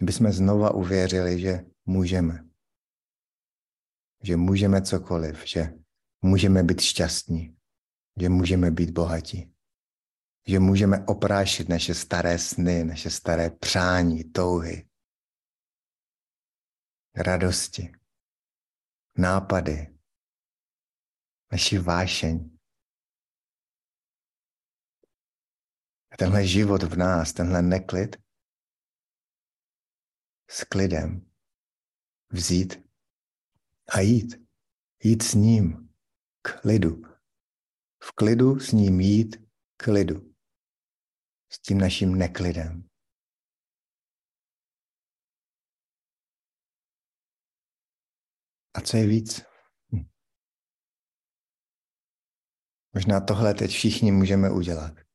Kdyby 0.00 0.12
jsme 0.12 0.32
znova 0.32 0.74
uvěřili, 0.74 1.40
že 1.40 1.64
můžeme. 1.84 2.48
Že 4.22 4.36
můžeme 4.36 4.82
cokoliv, 4.82 5.46
že 5.46 5.74
můžeme 6.24 6.62
být 6.62 6.80
šťastní, 6.80 7.56
že 8.20 8.28
můžeme 8.28 8.70
být 8.70 8.90
bohatí. 8.90 9.54
Že 10.46 10.58
můžeme 10.58 11.06
oprášit 11.06 11.68
naše 11.68 11.94
staré 11.94 12.38
sny, 12.38 12.84
naše 12.84 13.10
staré 13.10 13.50
přání, 13.50 14.24
touhy, 14.24 14.88
radosti, 17.16 17.92
nápady, 19.18 19.98
naši 21.52 21.78
vášeň. 21.78 22.58
A 26.12 26.16
tenhle 26.18 26.46
život 26.46 26.82
v 26.82 26.96
nás, 26.96 27.32
tenhle 27.32 27.62
neklid, 27.62 28.29
s 30.50 30.64
klidem 30.64 31.30
vzít 32.32 32.74
a 33.94 34.00
jít. 34.00 34.50
Jít 35.04 35.22
s 35.22 35.34
ním 35.34 35.94
k 36.42 36.64
lidu. 36.64 37.02
V 38.02 38.12
klidu 38.12 38.58
s 38.58 38.72
ním 38.72 39.00
jít 39.00 39.36
k 39.76 39.86
lidu 39.86 40.30
s 41.52 41.58
tím 41.58 41.78
naším 41.78 42.18
neklidem. 42.18 42.88
A 48.74 48.80
co 48.80 48.96
je 48.96 49.06
víc? 49.06 49.40
Hm. 49.92 50.10
Možná 52.94 53.20
tohle 53.20 53.54
teď 53.54 53.70
všichni 53.70 54.12
můžeme 54.12 54.50
udělat. 54.50 55.09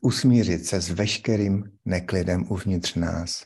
Usmířit 0.00 0.66
se 0.66 0.80
s 0.80 0.90
veškerým 0.90 1.78
neklidem 1.84 2.52
uvnitř 2.52 2.94
nás. 2.94 3.44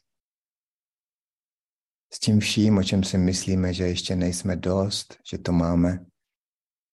S 2.12 2.18
tím 2.18 2.40
vším, 2.40 2.76
o 2.76 2.82
čem 2.82 3.04
si 3.04 3.18
myslíme, 3.18 3.74
že 3.74 3.84
ještě 3.84 4.16
nejsme 4.16 4.56
dost, 4.56 5.18
že 5.30 5.38
to 5.38 5.52
máme 5.52 6.06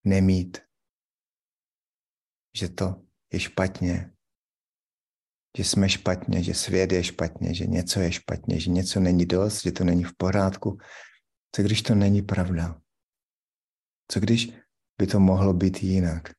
nemít 0.04 0.58
že 2.58 2.70
to 2.70 3.02
je 3.34 3.40
špatně, 3.40 4.14
že 5.58 5.64
jsme 5.64 5.90
špatně, 5.90 6.44
že 6.44 6.54
svět 6.54 6.92
je 6.92 7.04
špatně, 7.04 7.54
že 7.54 7.66
něco 7.66 8.00
je 8.00 8.12
špatně, 8.12 8.60
že 8.60 8.70
něco 8.70 9.00
není 9.00 9.26
dost, 9.26 9.64
že 9.64 9.72
to 9.72 9.84
není 9.84 10.04
v 10.04 10.14
pořádku. 10.18 10.78
Co 11.56 11.64
když 11.64 11.82
to 11.82 11.96
není 11.96 12.22
pravda? 12.22 12.82
Co 14.12 14.20
když 14.20 14.54
by 14.98 15.08
to 15.08 15.20
mohlo 15.20 15.54
být 15.54 15.84
jinak? 15.84 16.32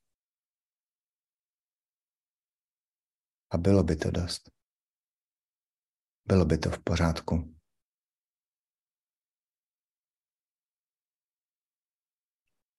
A 3.54 3.58
bylo 3.58 3.82
by 3.82 3.96
to 3.96 4.10
dost. 4.10 4.50
Bylo 6.26 6.44
by 6.44 6.58
to 6.58 6.70
v 6.70 6.84
pořádku. 6.84 7.34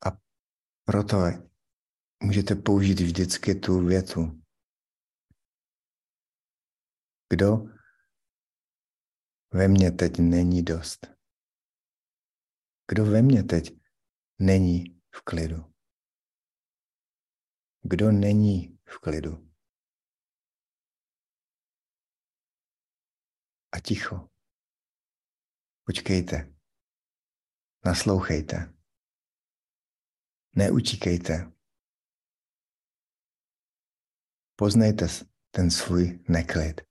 A 0.06 0.10
proto 0.84 1.18
můžete 2.24 2.56
použít 2.56 3.00
vždycky 3.00 3.56
tu 3.56 3.86
větu. 3.88 4.42
Kdo 7.30 7.48
ve 9.54 9.68
mně 9.68 9.92
teď 9.92 10.12
není 10.20 10.64
dost? 10.64 11.08
Kdo 12.92 13.06
ve 13.06 13.22
mně 13.22 13.44
teď 13.44 13.80
není 14.40 15.02
v 15.16 15.22
klidu? 15.22 15.74
Kdo 17.82 18.12
není 18.12 18.80
v 18.90 19.00
klidu? 19.00 19.55
A 23.76 23.80
ticho. 23.80 24.30
Počkejte. 25.86 26.56
Naslouchejte. 27.86 28.56
Neutíkejte. 30.56 31.52
Poznejte 34.56 35.06
ten 35.52 35.72
svůj 35.72 36.24
neklid. 36.30 36.82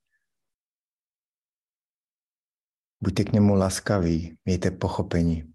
Buďte 3.01 3.25
k 3.25 3.33
němu 3.33 3.55
laskaví, 3.55 4.39
mějte 4.45 4.71
pochopení. 4.71 5.55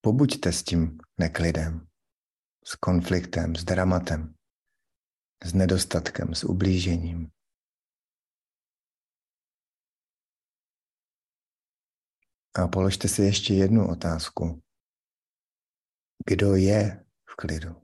Pobuďte 0.00 0.52
s 0.52 0.62
tím 0.62 0.98
neklidem, 1.20 1.88
s 2.64 2.74
konfliktem, 2.74 3.56
s 3.56 3.64
dramatem, 3.64 4.34
s 5.44 5.54
nedostatkem, 5.54 6.34
s 6.34 6.44
ublížením. 6.44 7.30
A 12.54 12.68
položte 12.68 13.08
si 13.08 13.22
ještě 13.22 13.54
jednu 13.54 13.90
otázku. 13.90 14.62
Kdo 16.26 16.56
je 16.56 17.06
v 17.30 17.36
klidu? 17.36 17.82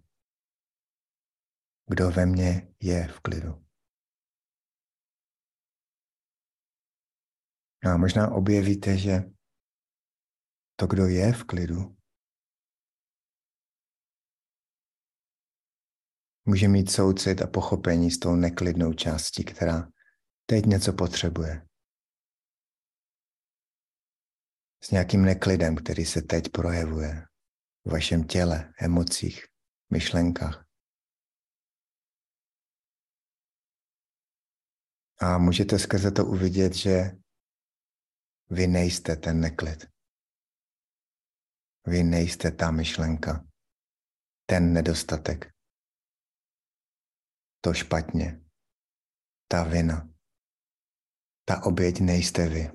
Kdo 1.90 2.10
ve 2.10 2.26
mně 2.26 2.74
je 2.80 3.08
v 3.08 3.20
klidu? 3.20 3.64
A 7.84 7.96
možná 7.96 8.30
objevíte, 8.30 8.98
že 8.98 9.30
to, 10.76 10.86
kdo 10.86 11.06
je 11.06 11.32
v 11.32 11.44
klidu, 11.44 11.97
může 16.48 16.68
mít 16.68 16.90
soucit 16.90 17.42
a 17.42 17.46
pochopení 17.46 18.10
s 18.10 18.18
tou 18.18 18.36
neklidnou 18.36 18.92
částí, 18.92 19.44
která 19.44 19.88
teď 20.46 20.64
něco 20.66 20.92
potřebuje. 20.92 21.66
S 24.82 24.90
nějakým 24.90 25.24
neklidem, 25.24 25.76
který 25.76 26.04
se 26.04 26.22
teď 26.22 26.48
projevuje 26.48 27.26
v 27.84 27.90
vašem 27.90 28.24
těle, 28.24 28.72
emocích, 28.80 29.44
myšlenkách. 29.90 30.66
A 35.20 35.38
můžete 35.38 35.78
skrze 35.78 36.10
to 36.10 36.24
uvidět, 36.24 36.74
že 36.74 37.10
vy 38.50 38.66
nejste 38.66 39.16
ten 39.16 39.40
neklid. 39.40 39.86
Vy 41.86 42.02
nejste 42.02 42.50
ta 42.50 42.70
myšlenka, 42.70 43.44
ten 44.46 44.72
nedostatek, 44.72 45.57
to 47.68 47.74
špatně, 47.74 48.40
ta 49.48 49.64
vina, 49.64 50.08
ta 51.44 51.62
oběť 51.62 52.00
nejste 52.00 52.48
vy. 52.48 52.70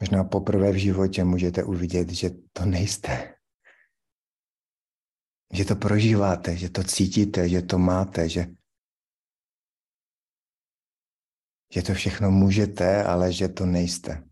Možná 0.00 0.24
poprvé 0.24 0.72
v 0.72 0.80
životě 0.80 1.24
můžete 1.24 1.64
uvidět, 1.64 2.08
že 2.10 2.30
to 2.52 2.64
nejste. 2.64 3.34
Že 5.52 5.64
to 5.64 5.76
prožíváte, 5.76 6.56
že 6.56 6.70
to 6.70 6.84
cítíte, 6.84 7.48
že 7.48 7.62
to 7.62 7.78
máte, 7.78 8.28
že, 8.28 8.46
že 11.74 11.82
to 11.82 11.94
všechno 11.94 12.30
můžete, 12.30 13.04
ale 13.04 13.32
že 13.32 13.48
to 13.48 13.66
nejste. 13.66 14.29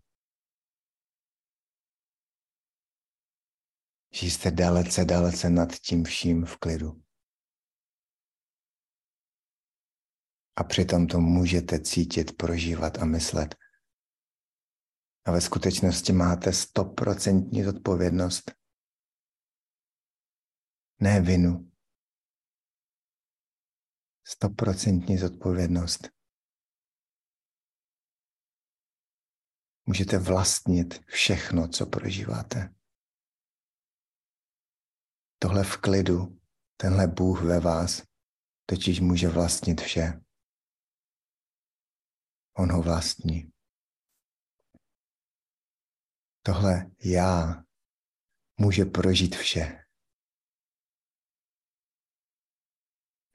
Že 4.13 4.27
jste 4.27 4.51
dalece, 4.51 5.05
dalece 5.05 5.49
nad 5.49 5.69
tím 5.71 6.03
vším 6.03 6.45
v 6.45 6.57
klidu. 6.57 7.03
A 10.55 10.63
přitom 10.63 11.07
to 11.07 11.19
můžete 11.19 11.81
cítit, 11.81 12.37
prožívat 12.37 12.97
a 12.97 13.05
myslet. 13.05 13.55
A 15.25 15.31
ve 15.31 15.41
skutečnosti 15.41 16.13
máte 16.13 16.53
stoprocentní 16.53 17.63
zodpovědnost. 17.63 18.51
Ne 20.99 21.21
vinu. 21.21 21.71
Stoprocentní 24.23 25.17
zodpovědnost. 25.17 26.09
Můžete 29.85 30.17
vlastnit 30.17 31.05
všechno, 31.05 31.67
co 31.67 31.85
prožíváte. 31.85 32.78
Tohle 35.41 35.63
v 35.63 35.77
klidu, 35.77 36.39
tenhle 36.77 37.07
Bůh 37.07 37.41
ve 37.43 37.59
vás, 37.59 38.03
totiž 38.65 38.99
může 38.99 39.27
vlastnit 39.27 39.81
vše. 39.81 40.21
On 42.57 42.71
ho 42.71 42.81
vlastní. 42.81 43.51
Tohle 46.45 46.91
já 47.03 47.63
může 48.59 48.85
prožít 48.85 49.35
vše. 49.35 49.85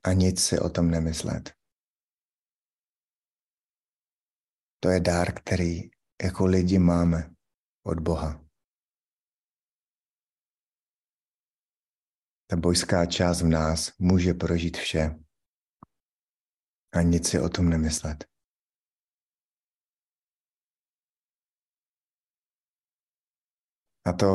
A 0.05 0.13
nic 0.13 0.45
si 0.45 0.59
o 0.59 0.71
tom 0.71 0.91
nemyslet. 0.91 1.55
To 4.81 4.89
je 4.89 5.01
dár, 5.01 5.41
který 5.41 5.91
jako 6.23 6.47
lidi 6.47 6.79
máme 6.79 7.35
od 7.83 8.01
Boha. 8.01 8.44
Ta 12.55 12.61
bojská 12.61 13.07
část 13.07 13.43
v 13.43 13.49
nás 13.49 13.99
může 13.99 14.35
prožít 14.35 14.77
vše 14.77 15.19
a 16.93 17.03
nic 17.03 17.29
si 17.29 17.41
o 17.41 17.49
tom 17.49 17.69
nemyslet. 17.69 18.25
A 24.07 24.13
to 24.13 24.27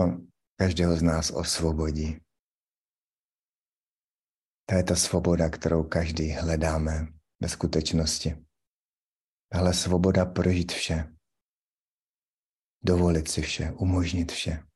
každého 0.56 0.96
z 0.96 1.02
nás 1.02 1.32
osvobodí. 1.32 2.20
To 4.66 4.76
je 4.76 4.84
ta 4.84 4.96
svoboda, 4.96 5.50
kterou 5.50 5.84
každý 5.84 6.32
hledáme 6.32 6.94
ve 7.42 7.50
skutečnosti. 7.50 8.46
Tahle 9.52 9.74
svoboda 9.74 10.26
prožít 10.26 10.72
vše. 10.72 11.15
Dovolit 12.84 13.28
si 13.28 13.42
vše, 13.42 13.72
umožnit 13.72 14.32
vše. 14.32 14.67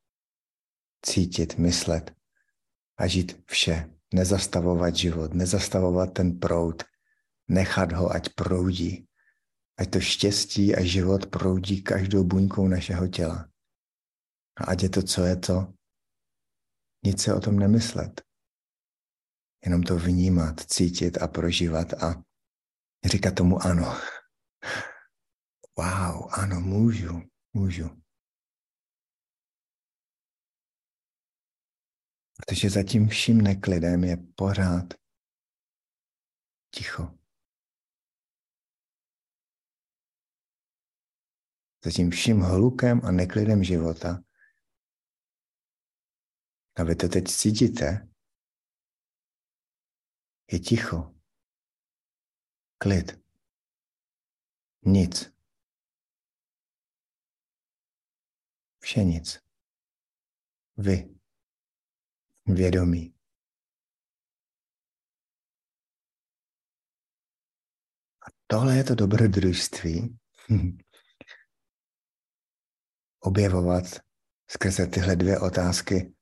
Cítit, 1.06 1.58
myslet 1.58 2.23
a 2.98 3.08
žít 3.08 3.44
vše. 3.46 3.90
Nezastavovat 4.14 4.96
život, 4.96 5.34
nezastavovat 5.34 6.14
ten 6.14 6.40
proud, 6.40 6.84
nechat 7.48 7.92
ho, 7.92 8.12
ať 8.12 8.30
proudí. 8.30 9.08
Ať 9.78 9.90
to 9.90 10.00
štěstí 10.00 10.76
a 10.76 10.84
život 10.84 11.26
proudí 11.26 11.82
každou 11.82 12.24
buňkou 12.24 12.68
našeho 12.68 13.08
těla. 13.08 13.50
A 14.58 14.64
ať 14.64 14.84
je 14.84 14.90
to, 14.90 15.04
co 15.04 15.24
je 15.24 15.36
to, 15.36 15.74
nic 17.06 17.22
se 17.22 17.34
o 17.34 17.40
tom 17.40 17.60
nemyslet. 17.60 18.22
Jenom 19.66 19.84
to 19.84 19.98
vnímat, 19.98 20.60
cítit 20.60 21.22
a 21.22 21.28
prožívat 21.28 21.94
a 21.94 22.24
říkat 23.06 23.36
tomu 23.36 23.66
ano. 23.66 23.98
Wow, 25.78 26.30
ano, 26.32 26.60
můžu, 26.60 27.22
můžu. 27.54 28.03
Protože 32.48 32.70
za 32.70 32.84
tím 32.84 33.08
vším 33.08 33.42
neklidem 33.42 34.04
je 34.04 34.18
pořád 34.36 34.94
ticho. 36.76 37.04
Za 41.86 41.92
tím 41.92 42.12
vším 42.12 42.40
hlukem 42.40 43.02
a 43.04 43.12
neklidem 43.12 43.64
života 43.64 44.24
A 46.76 46.84
vy 46.84 46.96
to 46.96 47.08
teď 47.08 47.24
cítíte? 47.28 48.10
Je 50.52 50.60
ticho. 50.60 51.16
Klid. 52.78 53.24
Nic. 54.86 55.34
Vše 58.80 59.04
nic. 59.04 59.40
Vy. 60.78 61.13
Vědomí. 62.46 63.16
A 68.22 68.26
tohle 68.48 68.78
je 68.78 68.84
to 68.84 68.96
dobrodružství. 68.96 70.20
Objevovat 73.20 73.84
skrze 74.50 74.88
tyhle 74.88 75.16
dvě 75.16 75.40
otázky. 75.40 76.16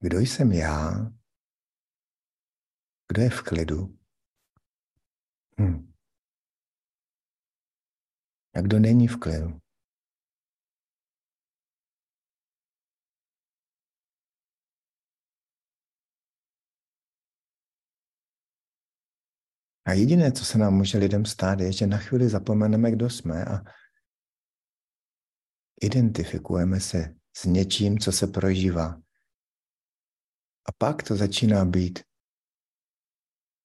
Kdo 0.00 0.18
jsem 0.18 0.52
já? 0.52 0.90
Kdo 3.08 3.22
je 3.22 3.30
v 3.30 3.42
klidu? 3.42 3.98
Hm. 5.60 5.92
A 8.54 8.60
kdo 8.60 8.78
není 8.78 9.08
v 9.08 9.16
klidu? 9.16 9.59
A 19.90 19.92
jediné, 19.92 20.32
co 20.32 20.44
se 20.44 20.58
nám 20.58 20.74
může 20.74 20.98
lidem 20.98 21.24
stát, 21.24 21.60
je, 21.60 21.72
že 21.72 21.86
na 21.86 21.98
chvíli 21.98 22.28
zapomeneme, 22.28 22.90
kdo 22.90 23.10
jsme 23.10 23.44
a 23.44 23.64
identifikujeme 25.82 26.80
se 26.80 27.14
s 27.36 27.44
něčím, 27.44 27.98
co 27.98 28.12
se 28.12 28.26
prožívá. 28.26 29.02
A 30.68 30.72
pak 30.78 31.02
to 31.02 31.16
začíná 31.16 31.64
být 31.64 31.98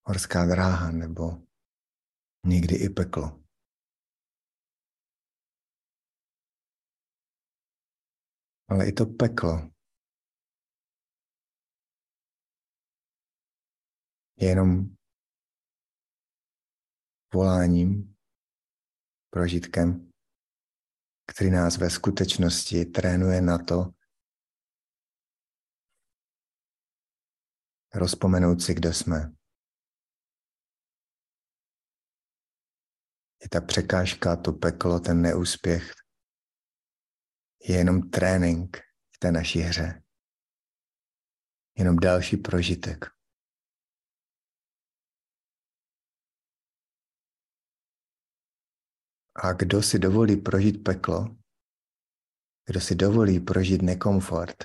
horská 0.07 0.45
dráha 0.45 0.91
nebo 0.91 1.23
někdy 2.45 2.75
i 2.75 2.89
peklo. 2.89 3.43
Ale 8.67 8.87
i 8.87 8.91
to 8.91 9.05
peklo 9.05 9.71
je 14.37 14.49
jenom 14.49 14.94
voláním, 17.35 18.15
prožitkem, 19.29 20.11
který 21.31 21.49
nás 21.51 21.77
ve 21.77 21.89
skutečnosti 21.89 22.85
trénuje 22.85 23.41
na 23.41 23.57
to, 23.57 23.91
rozpomenout 27.93 28.61
si, 28.61 28.73
kdo 28.73 28.93
jsme. 28.93 29.17
Je 33.41 33.49
ta 33.51 33.61
překážka, 33.61 34.35
to 34.35 34.51
peklo, 34.53 34.99
ten 34.99 35.21
neúspěch, 35.21 35.93
je 37.69 37.77
jenom 37.77 38.09
trénink 38.09 38.77
v 39.15 39.19
té 39.19 39.31
naší 39.31 39.59
hře. 39.59 40.03
Jenom 41.77 41.95
další 41.95 42.37
prožitek. 42.37 43.14
A 49.35 49.53
kdo 49.53 49.83
si 49.83 49.99
dovolí 49.99 50.37
prožít 50.37 50.83
peklo, 50.83 51.35
kdo 52.65 52.81
si 52.81 52.95
dovolí 52.95 53.39
prožít 53.39 53.81
nekomfort, 53.81 54.63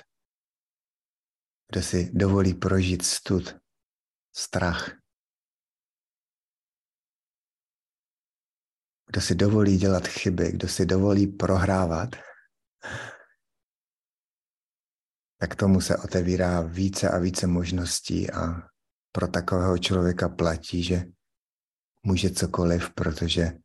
kdo 1.71 1.81
si 1.81 2.11
dovolí 2.13 2.53
prožít 2.53 3.05
stud, 3.05 3.55
strach, 4.35 5.01
kdo 9.11 9.21
si 9.21 9.35
dovolí 9.35 9.77
dělat 9.77 10.07
chyby, 10.07 10.51
kdo 10.51 10.67
si 10.67 10.85
dovolí 10.85 11.27
prohrávat, 11.27 12.09
tak 15.39 15.55
tomu 15.55 15.81
se 15.81 15.97
otevírá 15.97 16.61
více 16.61 17.09
a 17.09 17.19
více 17.19 17.47
možností 17.47 18.31
a 18.31 18.69
pro 19.11 19.27
takového 19.27 19.77
člověka 19.77 20.29
platí, 20.29 20.83
že 20.83 21.05
může 22.03 22.29
cokoliv, 22.29 22.93
protože 22.93 23.60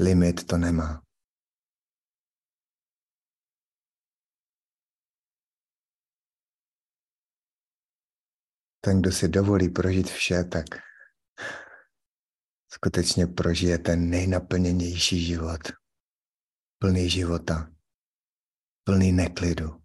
limit 0.00 0.46
to 0.46 0.56
nemá. 0.56 1.02
Ten, 8.80 9.00
kdo 9.00 9.12
si 9.12 9.28
dovolí 9.28 9.68
prožít 9.68 10.10
vše, 10.10 10.44
tak 10.44 10.64
skutečně 12.72 13.26
prožije 13.26 13.78
ten 13.78 14.10
nejnaplněnější 14.10 15.24
život. 15.24 15.60
Plný 16.78 17.10
života, 17.10 17.70
plný 18.84 19.12
neklidu, 19.12 19.82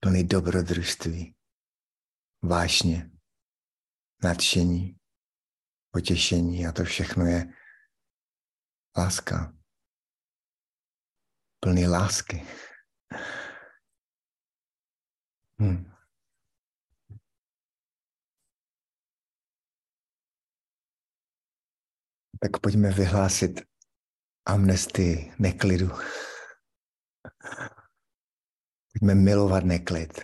plný 0.00 0.24
dobrodružství, 0.24 1.34
vášně, 2.42 3.10
nadšení, 4.24 4.96
potěšení. 5.90 6.66
A 6.66 6.72
to 6.72 6.84
všechno 6.84 7.26
je 7.26 7.61
Láska. 8.96 9.52
Plný 11.60 11.86
lásky. 11.86 12.46
Hmm. 15.60 15.92
Tak 22.40 22.60
pojďme 22.60 22.92
vyhlásit 22.92 23.60
amnestii 24.46 25.32
neklidu. 25.38 25.88
Pojďme 28.92 29.14
milovat 29.14 29.64
neklid. 29.64 30.20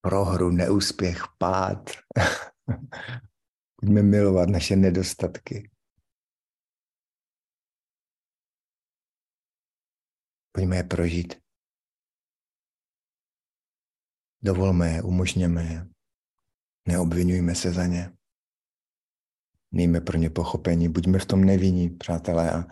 Prohru, 0.00 0.50
neúspěch, 0.50 1.22
pád. 1.38 1.90
Pojďme 3.80 4.02
milovat 4.02 4.48
naše 4.48 4.76
nedostatky. 4.76 5.73
Pojďme 10.56 10.76
je 10.76 10.84
prožít. 10.84 11.34
Dovolme 14.42 14.88
je, 14.88 15.02
umožněme 15.02 15.62
je. 15.62 15.88
Neobvinujme 16.88 17.54
se 17.54 17.72
za 17.72 17.86
ně. 17.86 18.16
Mějme 19.70 20.00
pro 20.00 20.18
ně 20.18 20.30
pochopení. 20.30 20.88
Buďme 20.88 21.18
v 21.18 21.26
tom 21.26 21.44
nevinní, 21.44 21.90
přátelé, 21.90 22.52
a 22.52 22.64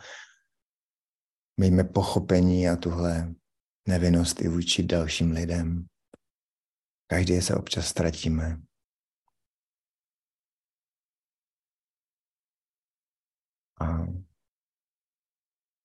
mějme 1.56 1.84
pochopení 1.84 2.68
a 2.68 2.76
tuhle 2.76 3.34
nevinnost 3.88 4.40
i 4.40 4.48
vůči 4.48 4.82
dalším 4.82 5.30
lidem. 5.30 5.86
Každý 7.06 7.40
se 7.40 7.54
občas 7.54 7.86
ztratíme. 7.86 8.62
A 13.80 13.86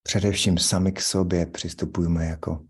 především 0.08 0.58
sami 0.58 0.92
k 0.92 1.02
sobě 1.02 1.46
přistupujeme 1.46 2.26
jako 2.26 2.68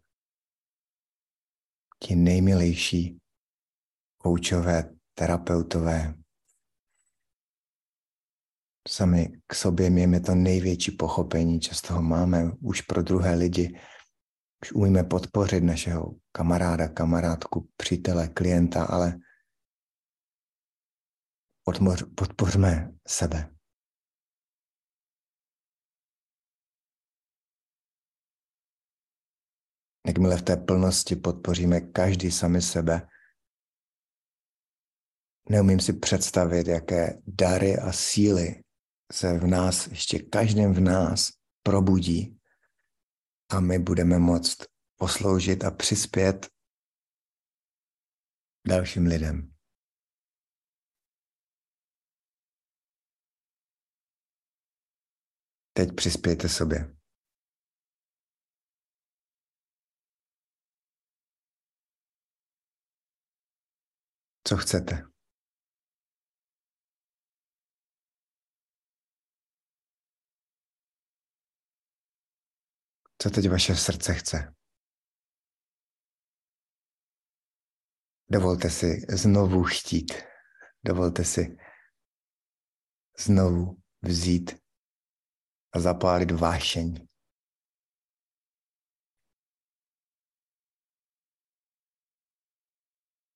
ti 2.04 2.16
nejmilejší 2.16 3.20
koučové, 4.18 4.96
terapeutové. 5.14 6.14
Sami 8.88 9.42
k 9.48 9.56
sobě 9.56 9.90
mějme 9.90 10.20
to 10.20 10.36
největší 10.36 10.92
pochopení, 10.92 11.60
často 11.60 11.94
ho 11.94 12.02
máme 12.02 12.52
už 12.62 12.82
pro 12.82 13.04
druhé 13.04 13.36
lidi. 13.36 13.80
Už 14.64 14.72
umíme 14.72 15.04
podpořit 15.04 15.64
našeho 15.64 16.16
kamaráda, 16.32 16.88
kamarádku, 16.88 17.70
přítele, 17.78 18.28
klienta, 18.28 18.86
ale 18.86 19.20
podpořme 22.16 22.94
sebe. 23.08 23.57
Jakmile 30.08 30.38
v 30.38 30.42
té 30.42 30.58
plnosti 30.58 31.16
podpoříme 31.16 31.82
každý 31.82 32.32
sami 32.32 32.62
sebe, 32.62 33.08
neumím 35.50 35.80
si 35.80 35.94
představit, 35.94 36.68
jaké 36.68 37.22
dary 37.28 37.78
a 37.78 37.92
síly 37.92 38.64
se 39.12 39.40
v 39.40 39.48
nás, 39.48 39.88
ještě 39.88 40.20
každém 40.20 40.74
v 40.74 40.80
nás 40.80 41.30
probudí 41.64 42.40
a 43.50 43.60
my 43.60 43.80
budeme 43.80 44.20
moct 44.20 44.58
posloužit 44.96 45.64
a 45.64 45.72
přispět 45.72 46.48
dalším 48.68 49.06
lidem. 49.06 49.54
Teď 55.74 55.96
přispějte 55.96 56.50
sobě. 56.50 56.97
Co 64.48 64.58
chcete? 64.58 64.96
Co 73.22 73.30
teď 73.30 73.50
vaše 73.50 73.76
srdce 73.76 74.14
chce? 74.14 74.56
Dovolte 78.30 78.70
si 78.70 79.06
znovu 79.10 79.64
chtít. 79.64 80.12
Dovolte 80.86 81.24
si 81.24 81.58
znovu 83.20 83.82
vzít 84.02 84.52
a 85.76 85.80
zapálit 85.80 86.32
vášeň. 86.32 87.07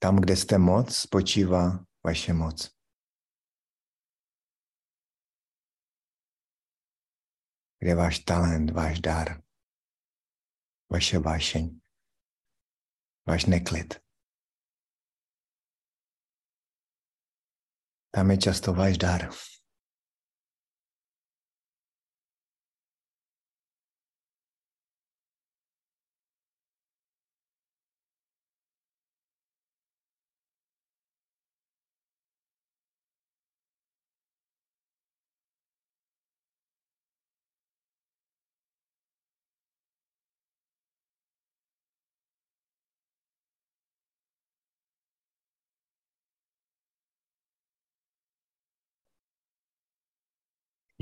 Tam, 0.03 0.15
kde 0.21 0.37
jste 0.37 0.57
moc, 0.57 0.95
spočívá 0.95 1.85
vaše 2.05 2.33
moc. 2.33 2.69
Kde 7.79 7.89
je 7.89 7.95
váš 7.95 8.19
talent, 8.19 8.71
váš 8.71 8.99
dar, 8.99 9.43
vaše 10.91 11.19
vášeň, 11.19 11.79
váš 13.27 13.45
neklid. 13.45 14.01
Tam 18.11 18.31
je 18.31 18.37
často 18.37 18.73
váš 18.73 18.97
dar. 18.97 19.29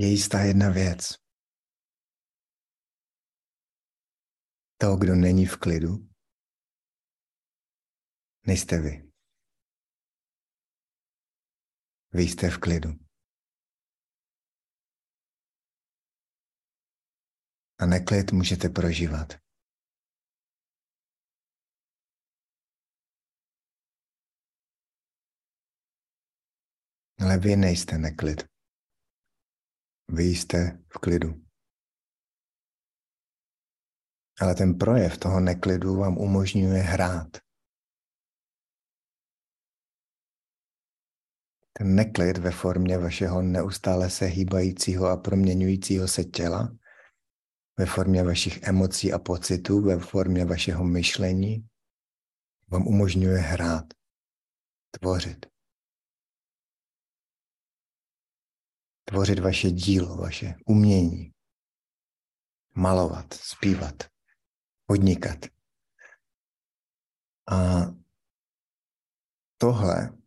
Je 0.00 0.06
jistá 0.08 0.38
jedna 0.40 0.70
věc. 0.70 1.00
To, 4.80 4.96
kdo 5.00 5.14
není 5.14 5.46
v 5.46 5.56
klidu, 5.56 5.92
nejste 8.46 8.76
vy. 8.84 9.10
Vy 12.12 12.22
jste 12.22 12.50
v 12.50 12.58
klidu. 12.58 12.90
A 17.78 17.86
neklid 17.86 18.32
můžete 18.32 18.68
prožívat. 18.68 19.28
Ale 27.22 27.38
vy 27.38 27.56
nejste 27.56 27.98
neklid. 27.98 28.59
Vy 30.12 30.24
jste 30.24 30.78
v 30.88 30.98
klidu. 30.98 31.44
Ale 34.40 34.54
ten 34.54 34.78
projev 34.78 35.18
toho 35.18 35.40
neklidu 35.40 35.96
vám 35.96 36.18
umožňuje 36.18 36.82
hrát. 36.82 37.36
Ten 41.72 41.94
neklid 41.94 42.38
ve 42.38 42.50
formě 42.50 42.98
vašeho 42.98 43.42
neustále 43.42 44.10
se 44.10 44.24
hýbajícího 44.24 45.06
a 45.06 45.16
proměňujícího 45.16 46.08
se 46.08 46.24
těla, 46.24 46.76
ve 47.78 47.86
formě 47.86 48.22
vašich 48.22 48.62
emocí 48.62 49.12
a 49.12 49.18
pocitů, 49.18 49.80
ve 49.80 49.98
formě 49.98 50.44
vašeho 50.44 50.84
myšlení, 50.84 51.68
vám 52.68 52.86
umožňuje 52.86 53.38
hrát, 53.38 53.84
tvořit. 54.90 55.46
Tvořit 59.04 59.38
vaše 59.38 59.70
dílo, 59.70 60.16
vaše 60.16 60.54
umění, 60.66 61.34
malovat, 62.74 63.34
zpívat, 63.34 63.94
podnikat. 64.86 65.38
A 67.50 67.56
tohle 69.58 70.18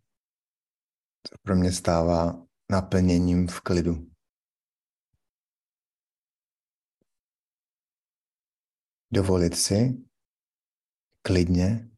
se 1.27 1.35
pro 1.41 1.55
mě 1.55 1.71
stává 1.71 2.45
naplněním 2.71 3.47
v 3.47 3.61
klidu. 3.61 4.11
Dovolit 9.11 9.55
si 9.55 10.03
klidně, 11.21 11.89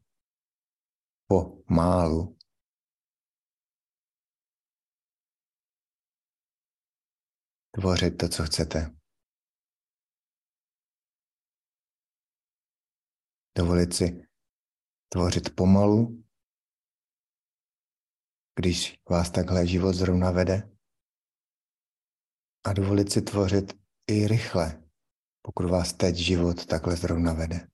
pomálu 1.27 2.34
tvořit 7.75 8.17
to, 8.17 8.29
co 8.29 8.43
chcete. 8.43 8.95
Dovolit 13.57 13.93
si 13.93 14.27
tvořit 15.13 15.55
pomalu, 15.55 16.23
když 18.59 18.99
vás 19.09 19.31
takhle 19.31 19.67
život 19.67 19.93
zrovna 19.93 20.31
vede. 20.31 20.77
A 22.65 22.73
dovolit 22.73 23.11
si 23.11 23.21
tvořit 23.21 23.73
i 24.11 24.27
rychle, 24.27 24.83
pokud 25.41 25.65
vás 25.69 25.93
teď 25.93 26.15
život 26.15 26.65
takhle 26.65 26.95
zrovna 26.95 27.33
vede. 27.33 27.67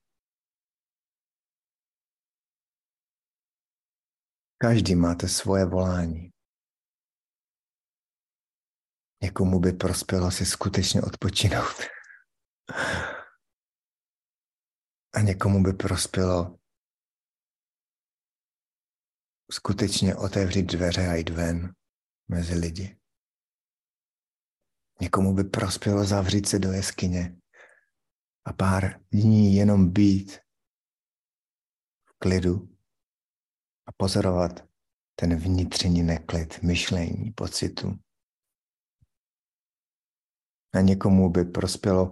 Každý 4.57 4.95
máte 4.95 5.27
svoje 5.27 5.65
volání. 5.65 6.40
Někomu 9.23 9.59
by 9.59 9.73
prospělo 9.73 10.31
si 10.31 10.45
skutečně 10.45 11.01
odpočinout. 11.01 11.81
A 15.13 15.21
někomu 15.21 15.63
by 15.63 15.73
prospělo 15.73 16.59
skutečně 19.51 20.15
otevřít 20.15 20.63
dveře 20.63 21.07
a 21.07 21.13
jít 21.13 21.29
ven 21.29 21.75
mezi 22.27 22.53
lidi. 22.53 22.97
Někomu 25.01 25.33
by 25.33 25.43
prospělo 25.43 26.05
zavřít 26.05 26.47
se 26.47 26.59
do 26.59 26.71
jeskyně 26.71 27.37
a 28.45 28.53
pár 28.53 29.01
dní 29.11 29.55
jenom 29.55 29.89
být 29.89 30.31
v 32.05 32.13
klidu 32.19 32.77
a 33.87 33.91
pozorovat 33.97 34.69
ten 35.15 35.35
vnitřní 35.35 36.03
neklid 36.03 36.63
myšlení, 36.63 37.31
pocitu, 37.31 37.99
a 40.73 40.81
někomu 40.81 41.29
by 41.29 41.45
prospělo 41.45 42.11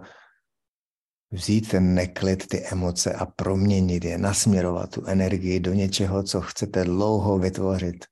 vzít 1.30 1.70
ten 1.70 1.94
neklid, 1.94 2.48
ty 2.48 2.66
emoce 2.66 3.14
a 3.14 3.26
proměnit 3.26 4.04
je, 4.04 4.18
nasměrovat 4.18 4.90
tu 4.90 5.06
energii 5.06 5.60
do 5.60 5.72
něčeho, 5.72 6.22
co 6.22 6.40
chcete 6.40 6.84
dlouho 6.84 7.38
vytvořit, 7.38 8.04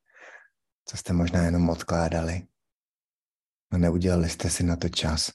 co 0.85 0.97
jste 0.97 1.13
možná 1.13 1.45
jenom 1.45 1.69
odkládali. 1.69 2.47
A 3.71 3.79
neudělali 3.79 4.29
jste 4.29 4.51
si 4.51 4.63
na 4.63 4.77
to 4.77 4.89
čas. 4.89 5.31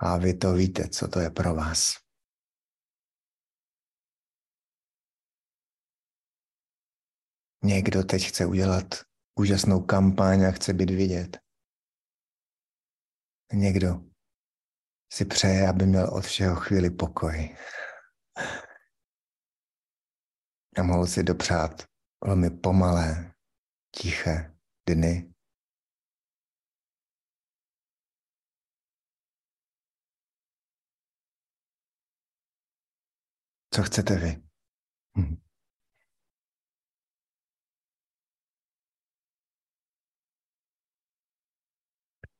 A 0.00 0.16
vy 0.16 0.34
to 0.34 0.52
víte, 0.54 0.88
co 0.88 1.08
to 1.08 1.20
je 1.20 1.30
pro 1.30 1.54
vás. 1.54 1.92
Někdo 7.64 8.04
teď 8.04 8.22
chce 8.22 8.46
udělat 8.46 8.84
úžasnou 9.38 9.80
kampaň 9.80 10.44
a 10.44 10.50
chce 10.50 10.72
být 10.72 10.90
vidět. 10.90 11.47
Někdo 13.52 14.00
si 15.12 15.24
přeje, 15.24 15.68
aby 15.68 15.86
měl 15.86 16.14
od 16.14 16.24
všeho 16.24 16.56
chvíli 16.56 16.90
pokoj. 16.90 17.56
A 20.78 20.82
mohl 20.82 21.06
si 21.06 21.22
dopřát 21.22 21.82
velmi 22.24 22.50
pomalé, 22.50 23.34
tiché 23.96 24.54
dny. 24.88 25.34
Co 33.74 33.82
chcete 33.82 34.16
vy? 34.16 34.42
Hm. 35.18 35.47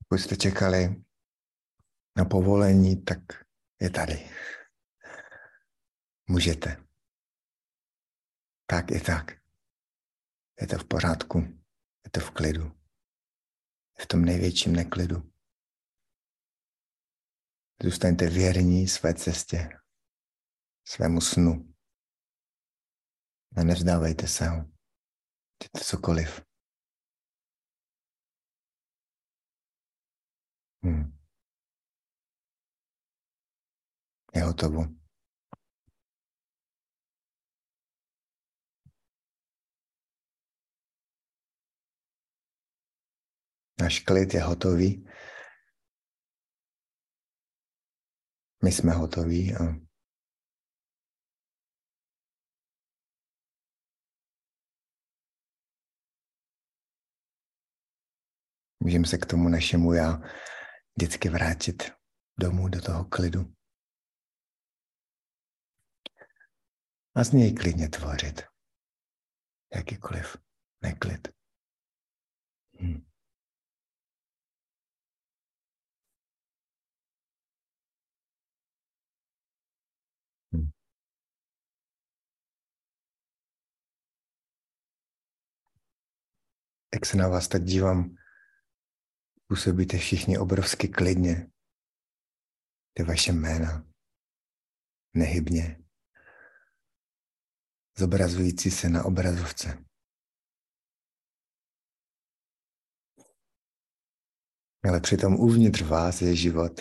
Pokud 0.09 0.23
jste 0.23 0.37
čekali 0.37 1.05
na 2.17 2.25
povolení, 2.25 3.05
tak 3.05 3.19
je 3.81 3.91
tady. 3.91 4.31
Můžete. 6.29 6.85
tak 8.67 8.91
i 8.91 9.01
tak. 9.01 9.31
Je 10.61 10.67
to 10.67 10.79
v 10.79 10.85
pořádku, 10.89 11.39
je 12.05 12.11
to 12.11 12.21
v 12.21 12.31
klidu. 12.31 12.73
V 14.01 14.07
tom 14.07 14.25
největším 14.25 14.73
neklidu. 14.73 15.33
Zůstaňte 17.83 18.27
věrní 18.31 18.89
své 18.89 19.15
cestě, 19.15 19.79
svému 20.85 21.21
snu. 21.21 21.75
A 23.57 23.65
nevzdávejte 23.65 24.29
se 24.29 24.49
ho. 24.49 24.65
Děte 25.63 25.85
cokoliv. 25.85 26.48
Hmm. 30.83 31.13
Je 34.35 34.43
hotovo. 34.43 34.85
Náš 43.81 44.01
klid 44.01 44.35
je 44.35 44.43
hotový. 44.43 45.07
My 48.65 48.73
jsme 48.73 48.93
hotoví 48.93 49.55
a 49.55 49.89
můžeme 58.81 59.07
se 59.07 59.19
k 59.19 59.27
tomu 59.27 59.49
našemu 59.49 59.93
já 59.93 60.23
vždycky 60.99 61.29
vrátit 61.29 61.83
domů 62.41 62.69
do 62.69 62.83
toho 62.83 63.05
klidu. 63.05 63.53
A 67.15 67.25
z 67.25 67.33
něj 67.33 67.55
klidně 67.55 67.89
tvořit 67.89 68.43
jakýkoliv 69.75 70.37
neklid. 70.83 71.29
Hmm. 72.81 73.07
Hmm. 80.53 80.71
Jak 86.95 87.07
se 87.07 87.17
na 87.17 87.29
vás 87.29 87.49
tak 87.49 87.65
dívám, 87.65 88.18
působíte 89.49 89.99
všichni 89.99 90.39
obrovsky 90.39 90.89
klidně. 90.89 91.51
Ty 92.97 93.03
vaše 93.03 93.33
jména. 93.33 93.89
Nehybně. 95.15 95.85
Zobrazující 97.99 98.71
se 98.71 98.89
na 98.89 99.05
obrazovce. 99.05 99.85
Ale 104.89 105.01
přitom 105.01 105.35
uvnitř 105.35 105.83
vás 105.83 106.23
je 106.23 106.37
život. 106.37 106.81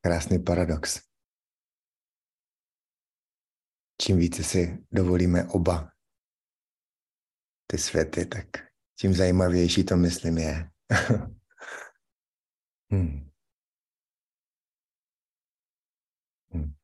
Krásný 0.00 0.38
paradox. 0.38 1.08
Čím 4.02 4.18
více 4.18 4.44
si 4.44 4.86
dovolíme 4.92 5.44
oba 5.48 5.97
ty 7.70 7.78
světy, 7.78 8.26
tak 8.26 8.46
tím 9.00 9.14
zajímavější 9.14 9.84
to 9.84 9.96
myslím 9.96 10.38
je. 10.38 10.70
hmm. 12.90 13.30
Hmm. 16.52 16.74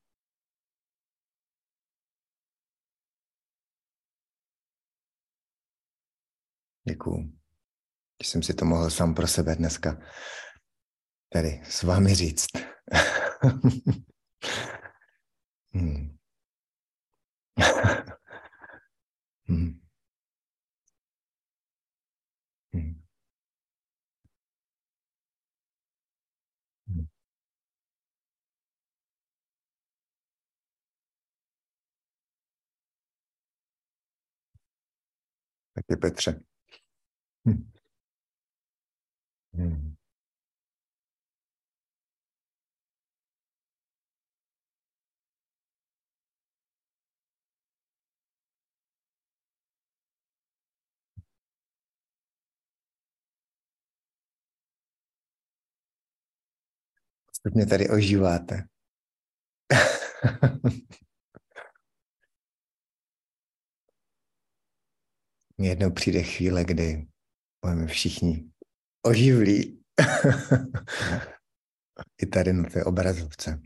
Děkuju. 6.88 7.32
Když 8.18 8.28
jsem 8.28 8.42
si 8.42 8.54
to 8.54 8.64
mohl 8.64 8.90
sám 8.90 9.14
pro 9.14 9.26
sebe 9.26 9.56
dneska 9.56 9.98
tady 11.32 11.60
s 11.64 11.82
vámi 11.82 12.14
říct. 12.14 12.46
hmm. 15.74 16.16
Hmm. 19.46 19.83
Taky 35.86 36.00
Petře. 36.00 36.40
Hmm. 39.54 39.96
Teď 57.42 57.54
mě 57.54 57.66
tady 57.66 57.88
ožíváte. 57.88 58.68
Jednou 65.58 65.90
přijde 65.90 66.22
chvíle, 66.22 66.64
kdy 66.64 67.06
budeme 67.64 67.86
všichni 67.86 68.52
oživlí. 69.02 69.84
I 72.22 72.26
tady 72.26 72.52
na 72.52 72.70
té 72.70 72.84
obrazovce. 72.84 73.60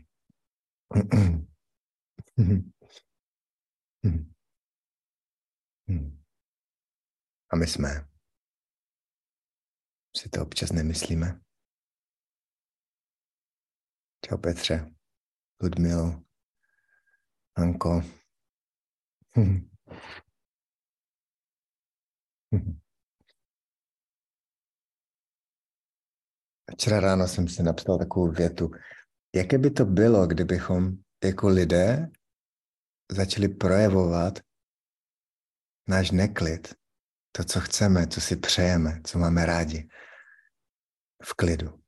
A 7.51 7.55
my 7.55 7.67
jsme. 7.67 8.09
Si 10.17 10.29
to 10.29 10.41
občas 10.41 10.71
nemyslíme. 10.71 11.41
Čau 14.25 14.37
Petře, 14.37 14.95
Ludmilo, 15.63 16.23
Anko. 17.55 18.01
Včera 26.71 26.99
ráno 26.99 27.27
jsem 27.27 27.47
si 27.47 27.63
napsal 27.63 27.97
takovou 27.97 28.31
větu. 28.31 28.71
Jaké 29.35 29.57
by 29.57 29.71
to 29.71 29.85
bylo, 29.85 30.27
kdybychom 30.27 30.91
jako 31.23 31.47
lidé 31.47 32.09
začali 33.11 33.47
projevovat 33.47 34.39
náš 35.87 36.11
neklid, 36.11 36.75
to, 37.31 37.43
co 37.43 37.59
chceme, 37.59 38.07
co 38.07 38.21
si 38.21 38.35
přejeme, 38.35 39.01
co 39.05 39.19
máme 39.19 39.45
rádi, 39.45 39.89
v 41.23 41.33
klidu 41.33 41.79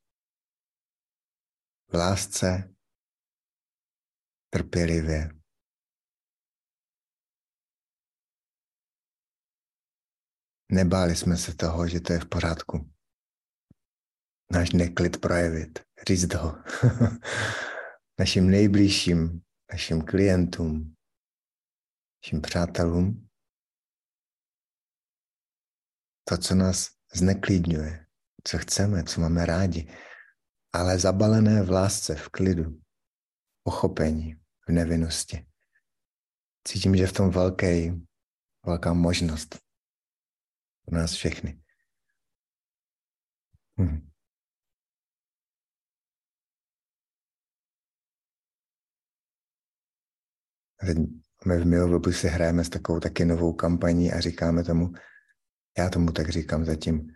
v 1.91 1.93
lásce, 1.93 2.73
trpělivě. 4.49 5.40
Nebáli 10.73 11.15
jsme 11.15 11.37
se 11.37 11.55
toho, 11.55 11.87
že 11.87 11.99
to 11.99 12.13
je 12.13 12.19
v 12.19 12.25
pořádku. 12.25 12.91
Náš 14.51 14.71
neklid 14.71 15.21
projevit, 15.21 15.79
říct 16.07 16.33
ho 16.33 16.55
našim 18.19 18.49
nejbližším, 18.49 19.41
našim 19.71 20.01
klientům, 20.01 20.95
našim 22.23 22.41
přátelům. 22.41 23.27
To, 26.29 26.37
co 26.37 26.55
nás 26.55 26.89
zneklidňuje, 27.13 28.05
co 28.43 28.57
chceme, 28.57 29.03
co 29.03 29.21
máme 29.21 29.45
rádi, 29.45 29.95
ale 30.73 30.99
zabalené 30.99 31.63
v 31.63 31.69
lásce, 31.69 32.15
v 32.15 32.29
klidu, 32.29 32.81
pochopení, 33.63 34.35
v 34.67 34.71
nevinnosti. 34.71 35.47
Cítím, 36.67 36.95
že 36.95 37.07
v 37.07 37.13
tom 37.13 37.29
velký, 37.29 38.07
velká 38.65 38.93
možnost 38.93 39.70
pro 40.85 40.97
nás 40.97 41.13
všechny. 41.13 41.61
Hm. 43.77 44.11
Teď 50.85 50.97
my 51.45 51.57
v 51.57 51.65
Milovobu 51.65 52.11
si 52.11 52.27
hrajeme 52.27 52.63
s 52.63 52.69
takovou 52.69 52.99
taky 52.99 53.25
novou 53.25 53.53
kampaní 53.53 54.11
a 54.11 54.19
říkáme 54.19 54.63
tomu, 54.63 54.91
já 55.77 55.89
tomu 55.89 56.11
tak 56.11 56.29
říkám 56.29 56.65
zatím, 56.65 57.07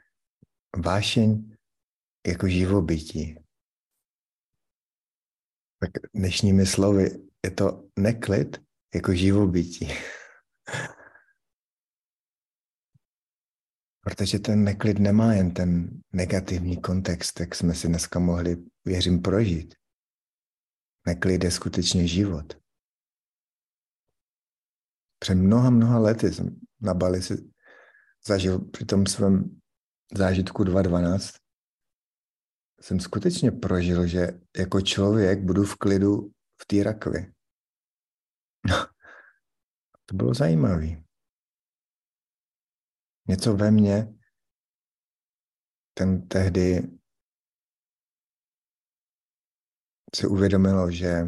vášeň 0.86 1.56
jako 2.28 2.48
živobytí 2.48 3.46
Tak 5.80 5.92
dnešními 6.14 6.66
slovy 6.66 7.10
je 7.46 7.52
to 7.52 7.84
neklid 8.00 8.62
jako 8.96 9.14
živobytí. 9.14 9.88
Protože 14.06 14.40
ten 14.40 14.64
neklid 14.64 15.00
nemá 15.00 15.34
jen 15.34 15.54
ten 15.54 16.02
negativní 16.14 16.82
kontext, 16.82 17.40
jak 17.40 17.56
jsme 17.56 17.76
si 17.76 17.88
dneska 17.88 18.20
mohli, 18.20 18.58
věřím, 18.86 19.22
prožít. 19.22 19.76
Neklid 21.08 21.44
je 21.44 21.52
skutečně 21.52 22.08
život. 22.08 22.54
Před 25.20 25.36
mnoha, 25.36 25.70
mnoha 25.70 26.00
lety 26.00 26.34
jsem 26.34 26.60
na 26.82 26.94
Bali 26.94 27.22
si 27.22 27.52
zažil 28.28 28.60
při 28.60 28.86
tom 28.86 29.06
svém 29.06 29.62
zážitku 30.18 30.64
2.12 30.64 31.40
jsem 32.82 33.00
skutečně 33.00 33.52
prožil, 33.52 34.08
že 34.08 34.28
jako 34.58 34.82
člověk 34.82 35.40
budu 35.40 35.64
v 35.64 35.76
klidu 35.76 36.32
v 36.62 36.66
té 36.68 36.84
rakvi. 36.84 37.34
to 40.06 40.16
bylo 40.16 40.34
zajímavé. 40.34 41.05
Něco 43.28 43.56
ve 43.56 43.72
mně 43.72 44.16
ten 45.94 46.28
tehdy 46.28 46.82
si 50.16 50.28
uvědomilo, 50.28 50.92
že 50.92 51.22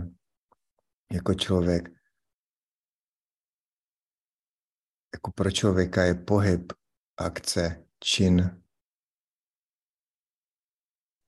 jako 1.11 1.33
člověk, 1.33 1.89
jako 5.13 5.31
pro 5.35 5.51
člověka 5.51 6.03
je 6.03 6.15
pohyb, 6.15 6.73
akce, 7.17 7.87
čin 7.99 8.63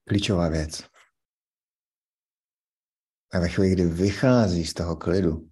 klíčová 0.07 0.49
věc. 0.49 0.81
A 3.31 3.39
ve 3.39 3.49
chvíli, 3.49 3.71
kdy 3.71 3.85
vychází 3.85 4.65
z 4.65 4.73
toho 4.73 4.95
klidu, 4.95 5.51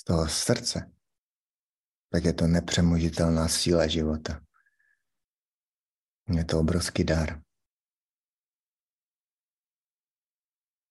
z 0.00 0.04
toho 0.04 0.28
srdce, 0.28 0.95
tak 2.12 2.24
je 2.24 2.32
to 2.32 2.46
nepřemožitelná 2.46 3.48
síla 3.48 3.86
života. 3.86 4.40
Je 6.28 6.44
to 6.44 6.58
obrovský 6.58 7.04
dar. 7.04 7.42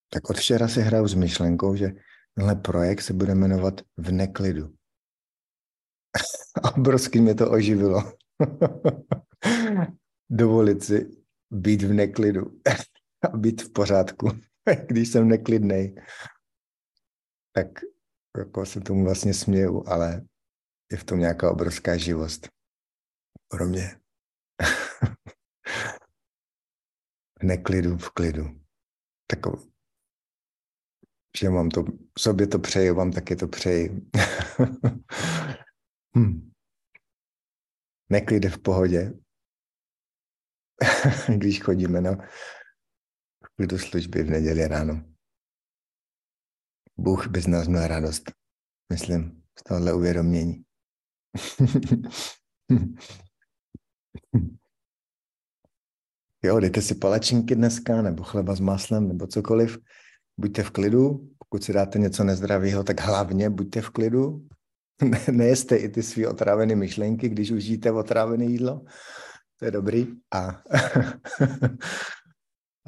Tak 0.10 0.30
od 0.30 0.38
včera 0.38 0.68
si 0.68 0.82
hraju 0.82 1.08
s 1.08 1.14
myšlenkou, 1.14 1.76
že 1.76 1.92
tenhle 2.34 2.56
projekt 2.56 3.02
se 3.02 3.14
bude 3.14 3.36
jmenovat 3.36 3.82
V 3.98 4.12
neklidu. 4.12 4.76
Obrovský 6.78 7.20
mě 7.20 7.36
to 7.36 7.52
oživilo. 7.52 8.14
Dovolit 10.30 10.84
si 10.84 11.10
být 11.52 11.82
v 11.82 11.94
neklidu 11.94 12.42
a 13.34 13.38
být 13.38 13.62
v 13.62 13.74
pořádku, 13.74 14.28
když 14.88 15.10
jsem 15.10 15.28
neklidný. 15.28 15.96
Tak 17.52 17.68
jako 18.38 18.66
se 18.66 18.82
tomu 18.82 19.04
vlastně 19.04 19.34
směju, 19.34 19.84
ale 19.88 20.22
je 20.92 20.98
v 20.98 21.04
tom 21.04 21.20
nějaká 21.20 21.52
obrovská 21.52 21.98
živost 21.98 22.48
pro 23.48 23.66
mě. 23.66 24.00
v 27.40 27.44
neklidu, 27.44 27.98
v 27.98 28.10
klidu. 28.10 28.62
Takový. 29.28 29.72
Že 31.38 31.50
mám 31.50 31.70
to, 31.70 31.84
sobě 32.20 32.48
to 32.48 32.60
přeju, 32.60 32.96
vám 32.96 33.12
taky 33.12 33.36
to 33.36 33.48
přeji. 33.48 33.90
hm. 36.18 36.52
Neklid 38.10 38.46
v 38.46 38.62
pohodě, 38.62 39.14
když 41.38 41.62
chodíme 41.62 42.02
na 42.02 42.12
klidu 43.56 43.78
služby 43.78 44.24
v 44.24 44.30
neděli 44.30 44.68
ráno. 44.68 45.16
Bůh 46.98 47.28
by 47.28 47.42
z 47.42 47.48
nás 47.48 47.68
měl 47.68 47.88
radost, 47.88 48.32
myslím, 48.94 49.44
z 49.60 49.64
tohohle 49.64 49.94
uvědomění. 49.94 50.66
jo, 56.44 56.60
dejte 56.60 56.82
si 56.82 56.96
palačinky 56.96 57.56
dneska, 57.56 58.02
nebo 58.02 58.24
chleba 58.24 58.56
s 58.56 58.60
máslem, 58.60 59.08
nebo 59.08 59.28
cokoliv. 59.28 59.78
Buďte 60.38 60.64
v 60.64 60.72
klidu. 60.72 61.30
Pokud 61.38 61.64
si 61.64 61.74
dáte 61.74 62.00
něco 62.00 62.24
nezdravého, 62.24 62.84
tak 62.84 63.02
hlavně 63.02 63.50
buďte 63.50 63.82
v 63.82 63.90
klidu. 63.90 64.48
Nejeste 65.32 65.76
i 65.76 65.90
ty 65.90 66.04
svý 66.04 66.28
otrávené 66.28 66.76
myšlenky, 66.76 67.30
když 67.30 67.52
užijete 67.52 67.92
otrávené 67.92 68.46
jídlo. 68.46 68.86
To 69.60 69.66
je 69.66 69.72
dobrý. 69.72 70.08
A, 70.34 70.62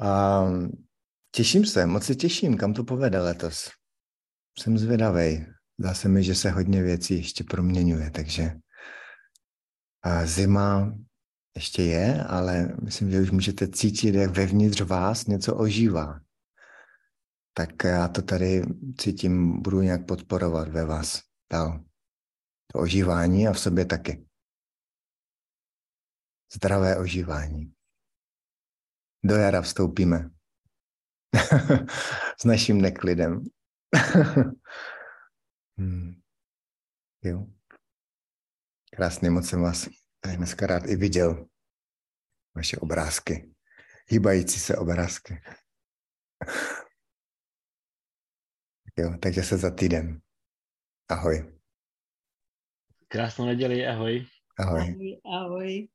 a 0.00 0.42
těším 1.30 1.64
se, 1.64 1.86
moc 1.86 2.04
se 2.04 2.14
těším, 2.14 2.56
kam 2.56 2.74
to 2.74 2.84
povede 2.84 3.20
letos. 3.20 3.70
Jsem 4.58 4.78
zvědavý. 4.78 5.46
Zdá 5.80 5.94
se 5.94 6.08
mi, 6.08 6.22
že 6.22 6.34
se 6.34 6.50
hodně 6.50 6.82
věcí 6.82 7.14
ještě 7.14 7.44
proměňuje, 7.44 8.10
takže 8.10 8.52
a 10.02 10.26
zima 10.26 10.94
ještě 11.56 11.82
je, 11.82 12.24
ale 12.24 12.76
myslím, 12.82 13.10
že 13.10 13.20
už 13.20 13.30
můžete 13.30 13.68
cítit, 13.68 14.14
jak 14.14 14.30
vevnitř 14.30 14.80
vás 14.80 15.26
něco 15.26 15.56
ožívá. 15.56 16.20
Tak 17.54 17.84
já 17.84 18.08
to 18.08 18.22
tady 18.22 18.62
cítím, 18.98 19.62
budu 19.62 19.80
nějak 19.80 20.06
podporovat 20.06 20.68
ve 20.68 20.84
vás 20.84 21.22
dál. 21.52 21.84
To 22.72 22.78
ožívání 22.78 23.48
a 23.48 23.52
v 23.52 23.60
sobě 23.60 23.84
taky 23.84 24.26
zdravé 26.54 26.96
ožívání. 26.96 27.72
Do 29.24 29.34
jara 29.34 29.62
vstoupíme 29.62 30.30
s 32.40 32.44
naším 32.44 32.80
neklidem. 32.80 33.44
hmm. 35.78 36.20
Jo. 37.24 37.46
Krásně 38.92 39.30
moc 39.30 39.48
jsem 39.48 39.62
vás 39.62 39.88
dneska 40.36 40.66
rád 40.66 40.86
i 40.86 40.96
viděl. 40.96 41.48
Vaše 42.54 42.76
obrázky. 42.76 43.54
Hýbající 44.08 44.60
se 44.60 44.76
obrázky. 44.76 45.42
jo, 48.96 49.18
takže 49.22 49.42
se 49.42 49.56
za 49.56 49.70
týden. 49.70 50.20
Ahoj. 51.08 51.58
Krásnou 53.08 53.46
neděli, 53.46 53.86
ahoj. 53.86 54.26
Ahoj. 54.58 54.80
Ahoj, 54.80 55.20
ahoj. 55.24 55.88